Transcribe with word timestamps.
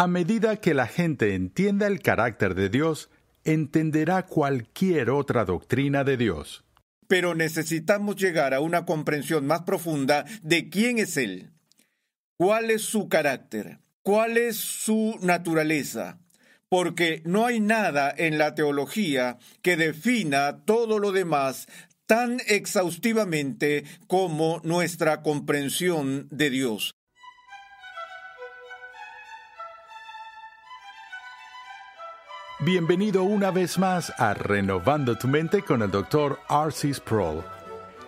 A 0.00 0.06
medida 0.06 0.60
que 0.60 0.74
la 0.74 0.86
gente 0.86 1.34
entienda 1.34 1.88
el 1.88 1.98
carácter 1.98 2.54
de 2.54 2.68
Dios, 2.68 3.10
entenderá 3.42 4.26
cualquier 4.26 5.10
otra 5.10 5.44
doctrina 5.44 6.04
de 6.04 6.16
Dios. 6.16 6.64
Pero 7.08 7.34
necesitamos 7.34 8.14
llegar 8.14 8.54
a 8.54 8.60
una 8.60 8.86
comprensión 8.86 9.44
más 9.48 9.62
profunda 9.62 10.24
de 10.40 10.68
quién 10.68 10.98
es 10.98 11.16
Él, 11.16 11.50
cuál 12.36 12.70
es 12.70 12.82
su 12.82 13.08
carácter, 13.08 13.80
cuál 14.04 14.36
es 14.36 14.56
su 14.56 15.18
naturaleza, 15.20 16.20
porque 16.68 17.20
no 17.24 17.44
hay 17.44 17.58
nada 17.58 18.14
en 18.16 18.38
la 18.38 18.54
teología 18.54 19.38
que 19.62 19.76
defina 19.76 20.64
todo 20.64 21.00
lo 21.00 21.10
demás 21.10 21.66
tan 22.06 22.38
exhaustivamente 22.46 23.82
como 24.06 24.60
nuestra 24.62 25.22
comprensión 25.22 26.28
de 26.30 26.50
Dios. 26.50 26.94
Bienvenido 32.60 33.22
una 33.22 33.52
vez 33.52 33.78
más 33.78 34.12
a 34.18 34.34
Renovando 34.34 35.16
tu 35.16 35.28
Mente 35.28 35.62
con 35.62 35.80
el 35.80 35.92
Dr. 35.92 36.40
R.C. 36.50 36.92
Sproul. 36.92 37.44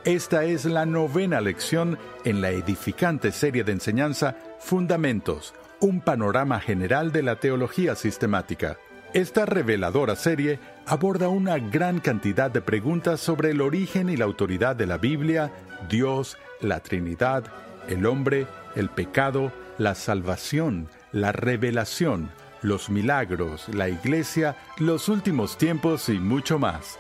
Esta 0.05 0.43
es 0.43 0.65
la 0.65 0.85
novena 0.87 1.41
lección 1.41 1.97
en 2.25 2.41
la 2.41 2.51
edificante 2.51 3.31
serie 3.31 3.63
de 3.63 3.71
enseñanza 3.71 4.35
Fundamentos, 4.59 5.55
un 5.79 6.01
panorama 6.01 6.59
general 6.59 7.13
de 7.13 7.23
la 7.23 7.37
teología 7.37 7.95
sistemática. 7.95 8.77
Esta 9.15 9.47
reveladora 9.47 10.17
serie 10.17 10.59
aborda 10.85 11.29
una 11.29 11.59
gran 11.59 12.01
cantidad 12.01 12.51
de 12.51 12.61
preguntas 12.61 13.21
sobre 13.21 13.53
el 13.53 13.61
origen 13.61 14.09
y 14.09 14.17
la 14.17 14.25
autoridad 14.25 14.75
de 14.75 14.89
la 14.89 14.99
Biblia, 14.99 15.53
Dios, 15.89 16.39
la 16.61 16.81
Trinidad, 16.81 17.45
el 17.87 18.05
hombre, 18.05 18.49
el 18.75 18.89
pecado, 18.89 19.53
la 19.79 19.95
salvación, 19.95 20.89
la 21.13 21.31
revelación, 21.31 22.31
los 22.63 22.91
milagros, 22.91 23.69
la 23.69 23.89
iglesia, 23.89 24.57
los 24.79 25.09
últimos 25.09 25.57
tiempos 25.57 26.09
y 26.09 26.19
mucho 26.19 26.59
más. 26.59 26.99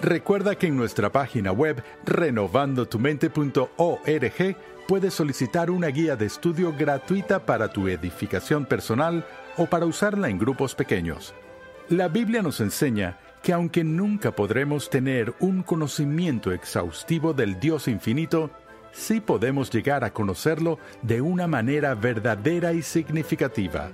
Recuerda 0.00 0.54
que 0.54 0.68
en 0.68 0.76
nuestra 0.76 1.10
página 1.10 1.50
web 1.50 1.82
renovandotumente.org 2.04 4.56
puedes 4.86 5.12
solicitar 5.12 5.70
una 5.70 5.88
guía 5.88 6.16
de 6.16 6.26
estudio 6.26 6.72
gratuita 6.76 7.44
para 7.44 7.68
tu 7.68 7.88
edificación 7.88 8.64
personal 8.64 9.26
o 9.56 9.66
para 9.66 9.86
usarla 9.86 10.28
en 10.28 10.38
grupos 10.38 10.74
pequeños. 10.74 11.34
La 11.88 12.08
Biblia 12.08 12.42
nos 12.42 12.60
enseña 12.60 13.18
que 13.42 13.52
aunque 13.52 13.82
nunca 13.82 14.32
podremos 14.32 14.88
tener 14.88 15.34
un 15.40 15.62
conocimiento 15.62 16.52
exhaustivo 16.52 17.34
del 17.34 17.58
Dios 17.58 17.88
infinito, 17.88 18.50
sí 18.92 19.20
podemos 19.20 19.70
llegar 19.70 20.04
a 20.04 20.12
conocerlo 20.12 20.78
de 21.02 21.20
una 21.20 21.46
manera 21.46 21.94
verdadera 21.94 22.72
y 22.72 22.82
significativa. 22.82 23.90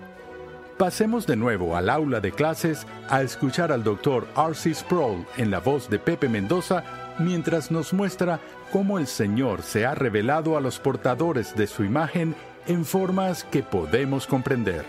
Pasemos 0.78 1.24
de 1.28 1.36
nuevo 1.36 1.76
al 1.76 1.88
aula 1.88 2.18
de 2.18 2.32
clases 2.32 2.84
a 3.08 3.22
escuchar 3.22 3.70
al 3.70 3.84
Dr. 3.84 4.26
R.C. 4.36 4.74
Sproul 4.74 5.24
en 5.36 5.52
la 5.52 5.60
voz 5.60 5.88
de 5.88 6.00
Pepe 6.00 6.28
Mendoza 6.28 6.82
mientras 7.20 7.70
nos 7.70 7.92
muestra 7.92 8.40
cómo 8.72 8.98
el 8.98 9.06
Señor 9.06 9.62
se 9.62 9.86
ha 9.86 9.94
revelado 9.94 10.56
a 10.56 10.60
los 10.60 10.80
portadores 10.80 11.54
de 11.54 11.68
su 11.68 11.84
imagen 11.84 12.34
en 12.66 12.84
formas 12.84 13.44
que 13.44 13.62
podemos 13.62 14.26
comprender. 14.26 14.84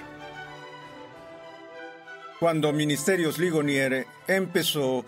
Cuando 2.40 2.74
Ministerios 2.74 3.38
Ligonier 3.38 4.08
empezó 4.28 5.06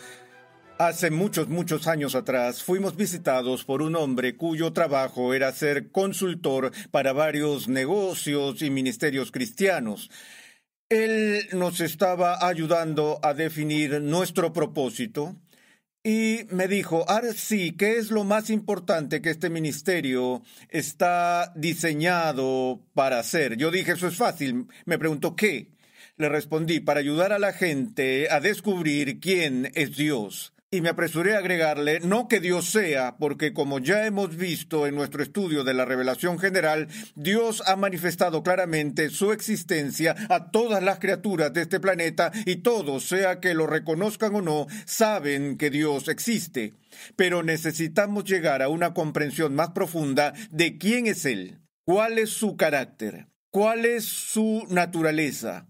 hace 0.77 1.09
muchos, 1.09 1.47
muchos 1.47 1.87
años 1.87 2.13
atrás, 2.13 2.61
fuimos 2.63 2.95
visitados 2.95 3.63
por 3.63 3.81
un 3.81 3.95
hombre 3.95 4.35
cuyo 4.35 4.71
trabajo 4.73 5.33
era 5.33 5.51
ser 5.53 5.89
consultor 5.89 6.71
para 6.91 7.13
varios 7.13 7.67
negocios 7.67 8.61
y 8.61 8.69
ministerios 8.69 9.31
cristianos. 9.31 10.11
Él 10.89 11.49
nos 11.51 11.81
estaba 11.81 12.47
ayudando 12.47 13.19
a 13.21 13.33
definir 13.33 14.01
nuestro 14.01 14.53
propósito 14.53 15.35
y 16.01 16.45
me 16.49 16.69
dijo, 16.69 17.03
ahora 17.09 17.33
sí, 17.33 17.73
¿qué 17.73 17.97
es 17.97 18.09
lo 18.09 18.23
más 18.23 18.49
importante 18.49 19.21
que 19.21 19.31
este 19.31 19.49
ministerio 19.49 20.41
está 20.69 21.51
diseñado 21.57 22.81
para 22.93 23.19
hacer? 23.19 23.57
Yo 23.57 23.69
dije, 23.69 23.91
eso 23.91 24.07
es 24.07 24.15
fácil. 24.15 24.67
Me 24.85 24.97
preguntó, 24.97 25.35
¿qué? 25.35 25.71
Le 26.15 26.29
respondí, 26.29 26.79
para 26.79 27.01
ayudar 27.01 27.33
a 27.33 27.39
la 27.39 27.51
gente 27.51 28.29
a 28.31 28.39
descubrir 28.39 29.19
quién 29.19 29.69
es 29.75 29.97
Dios. 29.97 30.53
Y 30.69 30.81
me 30.81 30.89
apresuré 30.89 31.33
a 31.33 31.39
agregarle, 31.39 32.01
no 32.01 32.27
que 32.27 32.41
Dios 32.41 32.69
sea, 32.69 33.15
porque 33.15 33.53
como 33.53 33.79
ya 33.79 34.05
hemos 34.05 34.35
visto 34.35 34.85
en 34.85 34.95
nuestro 34.95 35.23
estudio 35.23 35.63
de 35.63 35.73
la 35.73 35.85
revelación 35.85 36.39
general, 36.39 36.89
Dios 37.15 37.63
ha 37.67 37.77
manifestado 37.77 38.43
claramente 38.43 39.09
su 39.09 39.31
existencia 39.31 40.13
a 40.27 40.51
todas 40.51 40.83
las 40.83 40.99
criaturas 40.99 41.53
de 41.53 41.61
este 41.61 41.79
planeta 41.79 42.33
y 42.45 42.57
todos, 42.57 43.07
sea 43.07 43.39
que 43.39 43.53
lo 43.53 43.65
reconozcan 43.65 44.35
o 44.35 44.41
no, 44.41 44.67
saben 44.85 45.57
que 45.57 45.69
Dios 45.69 46.09
existe. 46.09 46.73
Pero 47.15 47.43
necesitamos 47.43 48.25
llegar 48.25 48.61
a 48.61 48.67
una 48.67 48.93
comprensión 48.93 49.55
más 49.55 49.69
profunda 49.69 50.33
de 50.51 50.77
quién 50.77 51.07
es 51.07 51.23
Él, 51.23 51.61
cuál 51.85 52.19
es 52.19 52.31
su 52.31 52.57
carácter, 52.57 53.27
cuál 53.51 53.85
es 53.85 54.03
su 54.03 54.67
naturaleza 54.69 55.65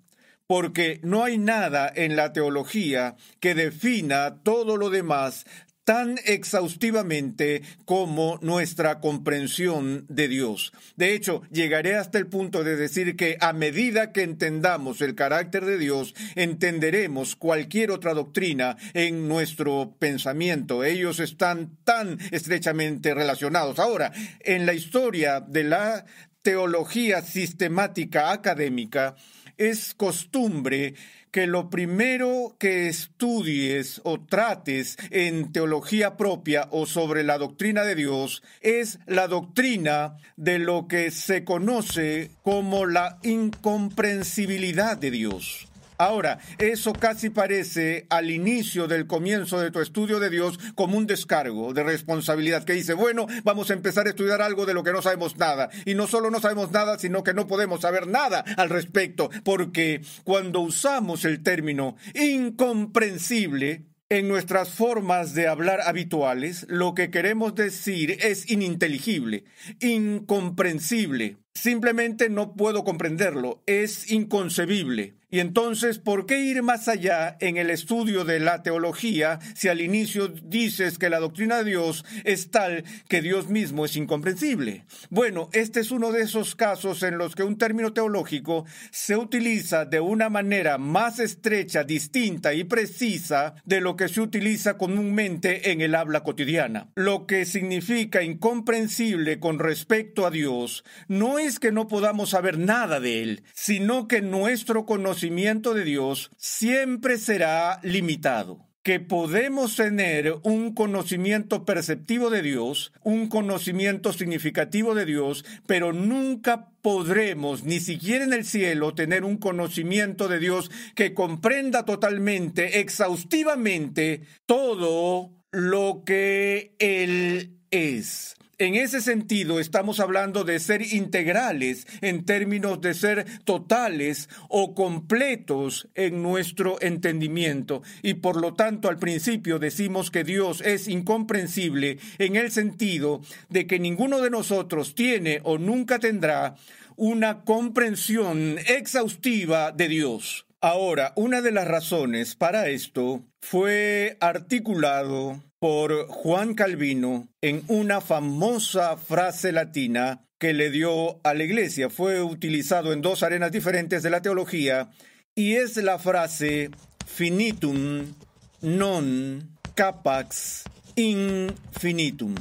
porque 0.48 1.00
no 1.04 1.24
hay 1.24 1.38
nada 1.38 1.92
en 1.94 2.16
la 2.16 2.34
teología 2.34 3.16
que 3.40 3.54
defina 3.54 4.42
todo 4.44 4.78
lo 4.78 4.90
demás 4.90 5.46
tan 5.88 6.18
exhaustivamente 6.26 7.62
como 7.86 8.40
nuestra 8.42 9.00
comprensión 9.00 10.06
de 10.10 10.28
Dios. 10.28 10.74
De 10.98 11.14
hecho, 11.14 11.44
llegaré 11.50 11.96
hasta 11.96 12.18
el 12.18 12.28
punto 12.28 12.66
de 12.66 12.76
decir 12.76 13.16
que 13.16 13.38
a 13.40 13.54
medida 13.54 14.12
que 14.12 14.24
entendamos 14.24 15.00
el 15.00 15.16
carácter 15.16 15.64
de 15.64 15.78
Dios, 15.78 16.14
entenderemos 16.36 17.38
cualquier 17.38 17.92
otra 17.92 18.14
doctrina 18.14 18.76
en 18.94 19.30
nuestro 19.30 19.96
pensamiento. 19.98 20.84
Ellos 20.84 21.22
están 21.22 21.78
tan 21.86 22.20
estrechamente 22.32 23.14
relacionados. 23.14 23.80
Ahora, 23.80 24.12
en 24.42 24.66
la 24.66 24.74
historia 24.74 25.40
de 25.40 25.64
la 25.64 26.04
teología 26.42 27.22
sistemática 27.22 28.34
académica, 28.34 29.16
es 29.58 29.94
costumbre 29.94 30.96
que 31.32 31.46
lo 31.46 31.70
primero 31.70 32.56
que 32.58 32.88
estudies 32.88 34.02
o 34.04 34.20
trates 34.20 34.98
en 35.12 35.52
teología 35.52 36.18
propia 36.18 36.68
o 36.72 36.86
sobre 36.86 37.24
la 37.24 37.38
doctrina 37.38 37.84
de 37.84 37.96
Dios 37.96 38.42
es 38.62 39.00
la 39.06 39.28
doctrina 39.28 40.18
de 40.36 40.60
lo 40.60 40.88
que 40.88 41.12
se 41.12 41.44
conoce 41.44 42.32
como 42.44 42.86
la 42.86 43.20
incomprensibilidad 43.24 44.98
de 44.98 45.12
Dios. 45.12 45.68
Ahora, 45.98 46.40
eso 46.60 46.94
casi 46.94 47.30
parece 47.30 48.06
al 48.10 48.30
inicio 48.30 48.88
del 48.88 49.08
comienzo 49.08 49.60
de 49.60 49.72
tu 49.72 49.80
estudio 49.80 50.20
de 50.20 50.30
Dios 50.30 50.60
como 50.76 50.98
un 50.98 51.08
descargo 51.08 51.74
de 51.74 51.84
responsabilidad 51.84 52.64
que 52.64 52.74
dice, 52.74 52.94
bueno, 52.94 53.26
vamos 53.44 53.72
a 53.72 53.74
empezar 53.74 54.06
a 54.06 54.12
estudiar 54.12 54.42
algo 54.42 54.66
de 54.66 54.76
lo 54.76 54.84
que 54.84 54.92
no 54.92 55.02
sabemos 55.02 55.38
nada. 55.38 55.70
Y 55.86 55.96
no 55.96 56.06
solo 56.08 56.30
no 56.30 56.40
sabemos 56.40 56.72
nada, 56.72 57.00
sino 57.00 57.24
que 57.24 57.34
no 57.34 57.48
podemos 57.48 57.82
saber 57.82 58.08
nada 58.08 58.46
al 58.58 58.70
respecto, 58.70 59.30
porque 59.44 60.02
cuando 60.24 60.62
usamos 60.62 61.26
el 61.26 61.42
término 61.42 61.96
incomprensible, 62.14 63.86
en 64.10 64.30
nuestras 64.30 64.70
formas 64.70 65.34
de 65.34 65.48
hablar 65.48 65.82
habituales, 65.82 66.66
lo 66.70 66.94
que 66.96 67.10
queremos 67.12 67.56
decir 67.56 68.18
es 68.22 68.50
ininteligible, 68.50 69.44
incomprensible, 69.82 71.38
simplemente 71.58 72.30
no 72.30 72.54
puedo 72.54 72.84
comprenderlo, 72.84 73.62
es 73.66 74.12
inconcebible. 74.12 75.18
Y 75.30 75.42
entonces, 75.42 76.00
¿por 76.00 76.26
qué 76.26 76.40
ir 76.40 76.64
más 76.64 76.88
allá 76.88 77.36
en 77.42 77.58
el 77.58 77.70
estudio 77.70 78.24
de 78.24 78.40
la 78.40 78.64
teología 78.64 79.40
si 79.56 79.68
al 79.68 79.82
inicio 79.82 80.30
dices 80.30 80.98
que 80.98 81.10
la 81.10 81.20
doctrina 81.20 81.58
de 81.58 81.66
Dios 81.66 82.06
es 82.24 82.50
tal 82.50 82.86
que 83.10 83.22
Dios 83.22 83.50
mismo 83.50 83.84
es 83.84 83.98
incomprensible? 83.98 84.86
Bueno, 85.10 85.50
este 85.52 85.82
es 85.82 85.92
uno 85.92 86.14
de 86.14 86.22
esos 86.22 86.56
casos 86.56 87.04
en 87.04 87.18
los 87.18 87.36
que 87.36 87.44
un 87.44 87.58
término 87.58 87.92
teológico 87.92 88.66
se 88.90 89.18
utiliza 89.18 89.84
de 89.84 90.00
una 90.00 90.30
manera 90.30 90.78
más 90.78 91.20
estrecha, 91.20 91.84
distinta 91.84 92.54
y 92.54 92.64
precisa 92.64 93.56
de 93.66 93.82
lo 93.82 93.98
que 93.98 94.08
se 94.08 94.22
utiliza 94.22 94.78
comúnmente 94.78 95.72
en 95.72 95.82
el 95.82 95.96
habla 95.96 96.24
cotidiana. 96.24 96.90
Lo 96.96 97.28
que 97.28 97.44
significa 97.44 98.24
incomprensible 98.24 99.42
con 99.42 99.60
respecto 99.60 100.26
a 100.26 100.32
Dios 100.32 100.86
no 101.10 101.38
es 101.38 101.47
que 101.60 101.72
no 101.72 101.88
podamos 101.88 102.32
saber 102.32 102.58
nada 102.58 103.00
de 103.00 103.24
Él, 103.24 103.44
sino 103.54 104.08
que 104.08 104.22
nuestro 104.22 104.86
conocimiento 104.86 105.74
de 105.74 105.84
Dios 105.84 106.30
siempre 106.38 107.18
será 107.18 107.80
limitado 107.84 108.68
que 108.88 109.02
podemos 109.02 109.76
tener 109.76 110.38
un 110.44 110.74
conocimiento 110.74 111.66
perceptivo 111.66 112.30
de 112.30 112.42
Dios, 112.42 112.94
un 113.04 113.28
conocimiento 113.28 114.14
significativo 114.14 114.96
de 114.96 115.04
Dios, 115.04 115.44
pero 115.66 115.92
nunca 115.92 116.70
podremos, 116.82 117.66
ni 117.66 117.82
siquiera 117.82 118.24
en 118.24 118.32
el 118.32 118.46
cielo, 118.46 118.94
tener 118.94 119.26
un 119.26 119.40
conocimiento 119.40 120.30
de 120.30 120.40
Dios 120.40 120.72
que 120.96 121.14
comprenda 121.14 121.84
totalmente, 121.84 122.80
exhaustivamente, 122.80 124.22
todo 124.46 125.34
lo 125.52 126.04
que 126.06 126.74
Él 126.80 127.58
es. 127.72 128.37
En 128.60 128.74
ese 128.74 129.02
sentido, 129.02 129.60
estamos 129.60 130.00
hablando 130.00 130.44
de 130.44 130.60
ser 130.60 130.82
integrales 130.82 131.86
en 132.02 132.26
términos 132.26 132.82
de 132.82 132.96
ser 132.96 133.28
totales 133.44 134.30
o 134.50 134.74
completos 134.74 135.88
en 135.94 136.24
nuestro 136.24 136.82
entendimiento. 136.82 137.84
Y 138.02 138.16
por 138.16 138.42
lo 138.42 138.56
tanto, 138.56 138.90
al 138.90 138.98
principio 138.98 139.60
decimos 139.60 140.10
que 140.10 140.24
Dios 140.24 140.62
es 140.62 140.88
incomprensible 140.88 142.00
en 142.18 142.36
el 142.36 142.50
sentido 142.50 143.22
de 143.50 143.68
que 143.68 143.78
ninguno 143.78 144.22
de 144.22 144.32
nosotros 144.32 144.96
tiene 144.96 145.40
o 145.44 145.60
nunca 145.60 146.00
tendrá 146.00 146.56
una 146.96 147.44
comprensión 147.44 148.58
exhaustiva 148.66 149.72
de 149.72 149.88
Dios. 149.88 150.48
Ahora, 150.62 151.14
una 151.16 151.44
de 151.44 151.52
las 151.52 151.68
razones 151.68 152.36
para 152.36 152.70
esto 152.70 153.24
fue 153.40 154.18
articulado 154.20 155.44
por 155.60 156.08
Juan 156.08 156.54
Calvino 156.54 157.28
en 157.42 157.64
una 157.68 158.02
famosa 158.02 158.98
frase 158.98 159.52
latina 159.52 160.24
que 160.40 160.54
le 160.54 160.70
dio 160.70 161.20
a 161.24 161.34
la 161.34 161.44
iglesia. 161.44 161.90
Fue 161.90 162.22
utilizado 162.22 162.94
en 162.94 163.02
dos 163.02 163.24
arenas 163.24 163.52
diferentes 163.52 164.04
de 164.04 164.10
la 164.10 164.22
teología 164.22 164.90
y 165.36 165.54
es 165.56 165.78
la 165.78 165.98
frase 166.00 166.70
finitum 167.06 168.14
non 168.62 169.58
capax 169.76 170.64
infinitum. 170.96 172.36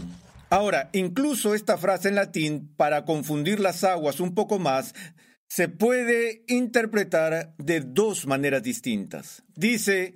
Ahora, 0.49 0.91
incluso 0.93 1.55
esta 1.55 1.77
frase 1.77 2.09
en 2.09 2.15
latín, 2.15 2.73
para 2.77 3.05
confundir 3.05 3.61
las 3.61 3.85
aguas 3.85 4.21
un 4.21 4.35
poco 4.35 4.59
más, 4.59 4.95
se 5.49 5.69
puede 5.69 6.45
interpretar 6.47 7.55
de 7.59 7.81
dos 7.81 8.27
maneras 8.27 8.63
distintas. 8.63 9.43
Dice 9.55 10.15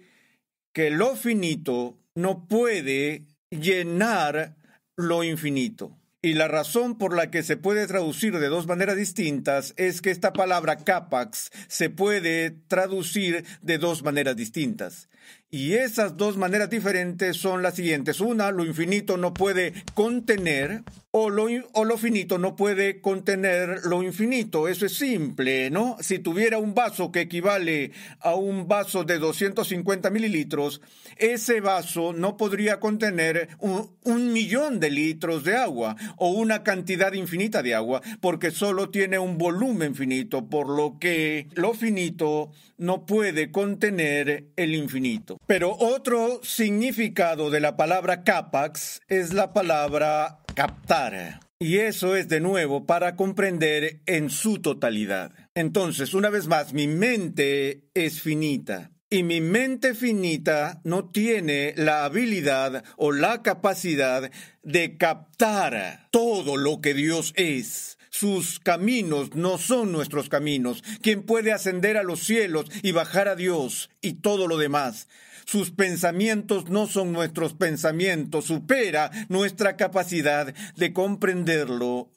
que 0.73 0.91
lo 0.91 1.17
finito 1.17 2.00
no 2.14 2.46
puede 2.48 3.26
llenar 3.50 4.56
lo 4.96 5.24
infinito. 5.24 5.96
Y 6.22 6.34
la 6.34 6.48
razón 6.48 6.98
por 6.98 7.16
la 7.16 7.30
que 7.30 7.42
se 7.42 7.56
puede 7.56 7.86
traducir 7.86 8.38
de 8.38 8.48
dos 8.48 8.66
maneras 8.66 8.96
distintas 8.96 9.72
es 9.78 10.02
que 10.02 10.10
esta 10.10 10.34
palabra 10.34 10.76
capax 10.76 11.50
se 11.66 11.88
puede 11.88 12.50
traducir 12.50 13.46
de 13.62 13.78
dos 13.78 14.02
maneras 14.02 14.36
distintas. 14.36 15.08
Y 15.52 15.75
esas 15.75 16.17
dos 16.17 16.37
maneras 16.37 16.70
diferentes 16.70 17.37
son 17.37 17.61
las 17.61 17.75
siguientes. 17.75 18.20
Una, 18.20 18.52
lo 18.52 18.64
infinito 18.64 19.17
no 19.17 19.35
puede 19.35 19.75
contener 19.94 20.85
o 21.11 21.29
lo, 21.29 21.49
o 21.73 21.85
lo, 21.85 21.99
finito 21.99 22.38
no 22.38 22.55
puede 22.55 23.00
contener 23.00 23.81
lo 23.85 24.05
infinito. 24.05 24.69
Eso 24.69 24.87
es 24.87 24.94
simple, 24.94 25.69
¿no? 25.70 25.97
Si 25.99 26.20
tuviera 26.20 26.58
un 26.58 26.73
vaso 26.73 27.11
que 27.11 27.23
equivale 27.23 27.91
a 28.20 28.37
un 28.37 28.69
vaso 28.69 29.02
de 29.02 29.19
250 29.19 30.08
mililitros, 30.11 30.81
ese 31.17 31.61
vaso 31.61 32.12
no 32.12 32.37
podría 32.37 32.79
contener 32.79 33.49
un, 33.58 33.91
un 34.05 34.32
millón 34.32 34.79
de 34.79 34.91
litros 34.91 35.43
de 35.43 35.56
agua 35.56 35.96
o 36.17 36.31
una 36.31 36.62
cantidad 36.62 37.12
infinita 37.12 37.61
de 37.61 37.75
agua, 37.75 38.03
porque 38.20 38.53
solo 38.53 38.91
tiene 38.91 39.19
un 39.19 39.37
volumen 39.37 39.96
finito, 39.96 40.49
por 40.49 40.69
lo 40.69 40.99
que 41.00 41.49
lo 41.55 41.75
finito 41.75 42.53
no 42.79 43.05
puede 43.05 43.50
contener 43.50 44.46
el 44.56 44.75
infinito. 44.76 45.39
Pero 45.46 45.76
otro 45.78 46.40
significado 46.42 47.50
de 47.50 47.60
la 47.60 47.76
palabra 47.76 48.22
capax 48.22 49.00
es 49.08 49.32
la 49.32 49.52
palabra 49.52 50.38
captar. 50.54 51.40
Y 51.58 51.78
eso 51.78 52.16
es 52.16 52.28
de 52.28 52.40
nuevo 52.40 52.87
para 52.87 53.16
comprender 53.16 54.00
en 54.06 54.31
su 54.31 54.62
totalidad. 54.62 55.32
Entonces, 55.54 56.14
una 56.14 56.31
vez 56.31 56.46
más, 56.46 56.72
mi 56.72 56.87
mente 56.87 57.82
es 57.92 58.22
finita. 58.22 58.92
Y 59.10 59.25
mi 59.25 59.40
mente 59.40 59.94
finita 59.94 60.81
no 60.84 61.10
tiene 61.10 61.75
la 61.76 62.04
habilidad 62.04 62.84
o 62.96 63.10
la 63.10 63.43
capacidad 63.43 64.31
de 64.62 64.96
captar 64.96 66.08
todo 66.12 66.56
lo 66.56 66.81
que 66.81 66.94
Dios 66.94 67.32
es. 67.36 67.98
Sus 68.10 68.58
caminos 68.58 69.34
no 69.34 69.56
son 69.56 69.92
nuestros 69.92 70.28
caminos. 70.28 70.82
Quien 71.00 71.22
puede 71.22 71.52
ascender 71.52 71.96
a 71.96 72.02
los 72.02 72.20
cielos 72.20 72.66
y 72.82 72.92
bajar 72.92 73.28
a 73.28 73.36
Dios 73.36 73.88
y 74.02 74.14
todo 74.14 74.48
lo 74.48 74.58
demás. 74.58 75.08
Sus 75.46 75.70
pensamientos 75.70 76.68
no 76.68 76.86
son 76.86 77.12
nuestros 77.12 77.54
pensamientos. 77.54 78.46
Supera 78.46 79.10
nuestra 79.28 79.76
capacidad 79.76 80.52
de 80.76 80.92
comprenderlo 80.92 82.10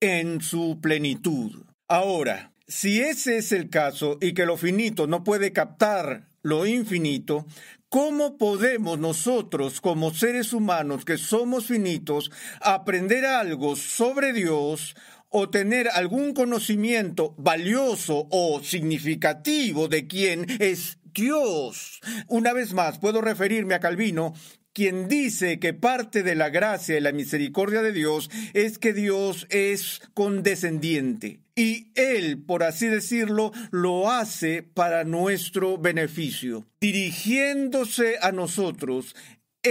en 0.00 0.42
su 0.42 0.78
plenitud. 0.80 1.64
Ahora, 1.88 2.52
si 2.66 3.00
ese 3.00 3.38
es 3.38 3.50
el 3.52 3.70
caso 3.70 4.18
y 4.20 4.34
que 4.34 4.44
lo 4.44 4.58
finito 4.58 5.06
no 5.06 5.24
puede 5.24 5.52
captar 5.52 6.28
lo 6.42 6.66
infinito, 6.66 7.46
¿Cómo 7.90 8.36
podemos 8.36 8.98
nosotros, 8.98 9.80
como 9.80 10.12
seres 10.12 10.52
humanos 10.52 11.06
que 11.06 11.16
somos 11.16 11.68
finitos, 11.68 12.30
aprender 12.60 13.24
algo 13.24 13.76
sobre 13.76 14.34
Dios 14.34 14.94
o 15.30 15.50
tener 15.50 15.88
algún 15.88 16.32
conocimiento 16.32 17.34
valioso 17.38 18.28
o 18.30 18.62
significativo 18.62 19.88
de 19.88 20.06
quién 20.06 20.46
es 20.58 20.98
Dios. 21.14 22.00
Una 22.28 22.52
vez 22.52 22.72
más, 22.72 22.98
puedo 22.98 23.20
referirme 23.20 23.74
a 23.74 23.80
Calvino, 23.80 24.34
quien 24.72 25.08
dice 25.08 25.58
que 25.58 25.74
parte 25.74 26.22
de 26.22 26.36
la 26.36 26.50
gracia 26.50 26.96
y 26.96 27.00
la 27.00 27.12
misericordia 27.12 27.82
de 27.82 27.92
Dios 27.92 28.30
es 28.54 28.78
que 28.78 28.92
Dios 28.92 29.46
es 29.50 30.00
condescendiente. 30.14 31.40
Y 31.56 31.90
Él, 31.96 32.40
por 32.44 32.62
así 32.62 32.86
decirlo, 32.86 33.50
lo 33.72 34.12
hace 34.12 34.62
para 34.62 35.02
nuestro 35.02 35.76
beneficio, 35.78 36.64
dirigiéndose 36.80 38.18
a 38.22 38.30
nosotros 38.30 39.16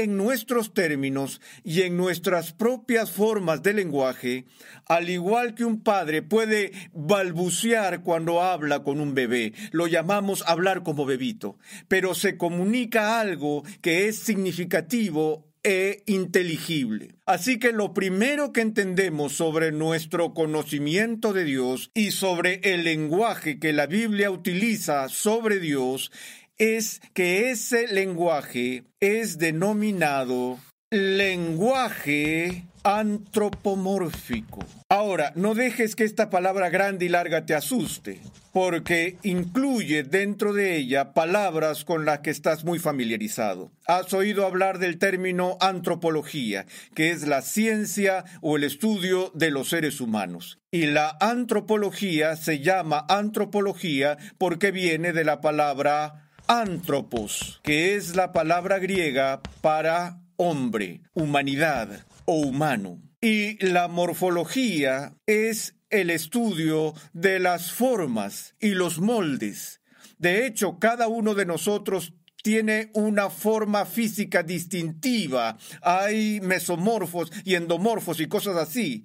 en 0.03 0.17
nuestros 0.17 0.73
términos 0.73 1.41
y 1.63 1.81
en 1.81 1.97
nuestras 1.97 2.53
propias 2.53 3.11
formas 3.11 3.63
de 3.63 3.73
lenguaje, 3.73 4.45
al 4.85 5.09
igual 5.09 5.55
que 5.55 5.65
un 5.65 5.81
padre 5.81 6.21
puede 6.21 6.71
balbucear 6.93 8.03
cuando 8.03 8.41
habla 8.41 8.83
con 8.83 8.99
un 8.99 9.13
bebé, 9.13 9.53
lo 9.71 9.87
llamamos 9.87 10.43
hablar 10.47 10.83
como 10.83 11.05
bebito, 11.05 11.57
pero 11.87 12.15
se 12.15 12.37
comunica 12.37 13.19
algo 13.19 13.63
que 13.81 14.07
es 14.07 14.19
significativo 14.19 15.47
e 15.63 16.03
inteligible. 16.05 17.15
Así 17.25 17.59
que 17.59 17.73
lo 17.73 17.93
primero 17.93 18.53
que 18.53 18.61
entendemos 18.61 19.33
sobre 19.33 19.73
nuestro 19.73 20.33
conocimiento 20.33 21.33
de 21.33 21.43
Dios 21.43 21.91
y 21.93 22.11
sobre 22.11 22.61
el 22.63 22.85
lenguaje 22.85 23.59
que 23.59 23.73
la 23.73 23.85
Biblia 23.85 24.31
utiliza 24.31 25.09
sobre 25.09 25.59
Dios 25.59 26.11
es 26.57 27.01
que 27.13 27.51
ese 27.51 27.87
lenguaje 27.87 28.83
es 28.99 29.37
denominado 29.37 30.59
lenguaje 30.89 32.63
antropomórfico. 32.83 34.65
Ahora, 34.87 35.33
no 35.35 35.53
dejes 35.53 35.97
que 35.97 36.05
esta 36.05 36.29
palabra 36.29 36.69
grande 36.69 37.05
y 37.05 37.09
larga 37.09 37.45
te 37.45 37.53
asuste, 37.53 38.21
porque 38.53 39.17
incluye 39.23 40.03
dentro 40.03 40.53
de 40.53 40.77
ella 40.77 41.13
palabras 41.13 41.83
con 41.83 42.05
las 42.05 42.19
que 42.19 42.29
estás 42.29 42.63
muy 42.63 42.79
familiarizado. 42.79 43.69
Has 43.85 44.13
oído 44.13 44.45
hablar 44.45 44.79
del 44.79 44.97
término 44.97 45.57
antropología, 45.59 46.65
que 46.95 47.11
es 47.11 47.27
la 47.27 47.41
ciencia 47.41 48.23
o 48.41 48.55
el 48.55 48.63
estudio 48.63 49.31
de 49.35 49.51
los 49.51 49.67
seres 49.67 49.99
humanos. 49.99 50.57
Y 50.71 50.85
la 50.85 51.17
antropología 51.19 52.37
se 52.37 52.61
llama 52.61 53.05
antropología 53.09 54.17
porque 54.37 54.71
viene 54.71 55.11
de 55.11 55.25
la 55.25 55.41
palabra 55.41 56.26
Antropos, 56.47 57.59
que 57.61 57.95
es 57.95 58.15
la 58.15 58.31
palabra 58.31 58.79
griega 58.79 59.41
para 59.59 60.21
hombre, 60.37 61.01
humanidad 61.13 62.05
o 62.23 62.35
humano. 62.35 63.01
Y 63.19 63.57
la 63.65 63.89
morfología 63.89 65.13
es 65.25 65.75
el 65.89 66.09
estudio 66.09 66.93
de 67.11 67.39
las 67.39 67.73
formas 67.73 68.55
y 68.61 68.69
los 68.69 69.01
moldes. 69.01 69.81
De 70.19 70.45
hecho, 70.47 70.79
cada 70.79 71.09
uno 71.09 71.35
de 71.35 71.45
nosotros 71.45 72.13
tiene 72.41 72.91
una 72.93 73.29
forma 73.29 73.85
física 73.85 74.41
distintiva. 74.41 75.57
Hay 75.81 76.39
mesomorfos 76.39 77.29
y 77.43 77.55
endomorfos 77.55 78.21
y 78.21 78.27
cosas 78.27 78.55
así. 78.55 79.03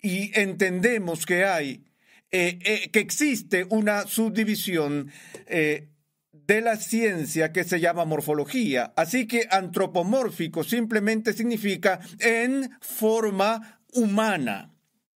Y 0.00 0.30
entendemos 0.38 1.26
que 1.26 1.44
hay, 1.44 1.84
eh, 2.30 2.60
eh, 2.62 2.90
que 2.92 3.00
existe 3.00 3.66
una 3.68 4.06
subdivisión 4.06 5.10
eh, 5.46 5.88
de 6.46 6.60
la 6.60 6.76
ciencia 6.76 7.52
que 7.52 7.64
se 7.64 7.80
llama 7.80 8.04
morfología. 8.04 8.92
Así 8.96 9.26
que 9.26 9.46
antropomórfico 9.50 10.64
simplemente 10.64 11.32
significa 11.32 12.00
en 12.18 12.70
forma 12.80 13.80
humana. 13.92 14.70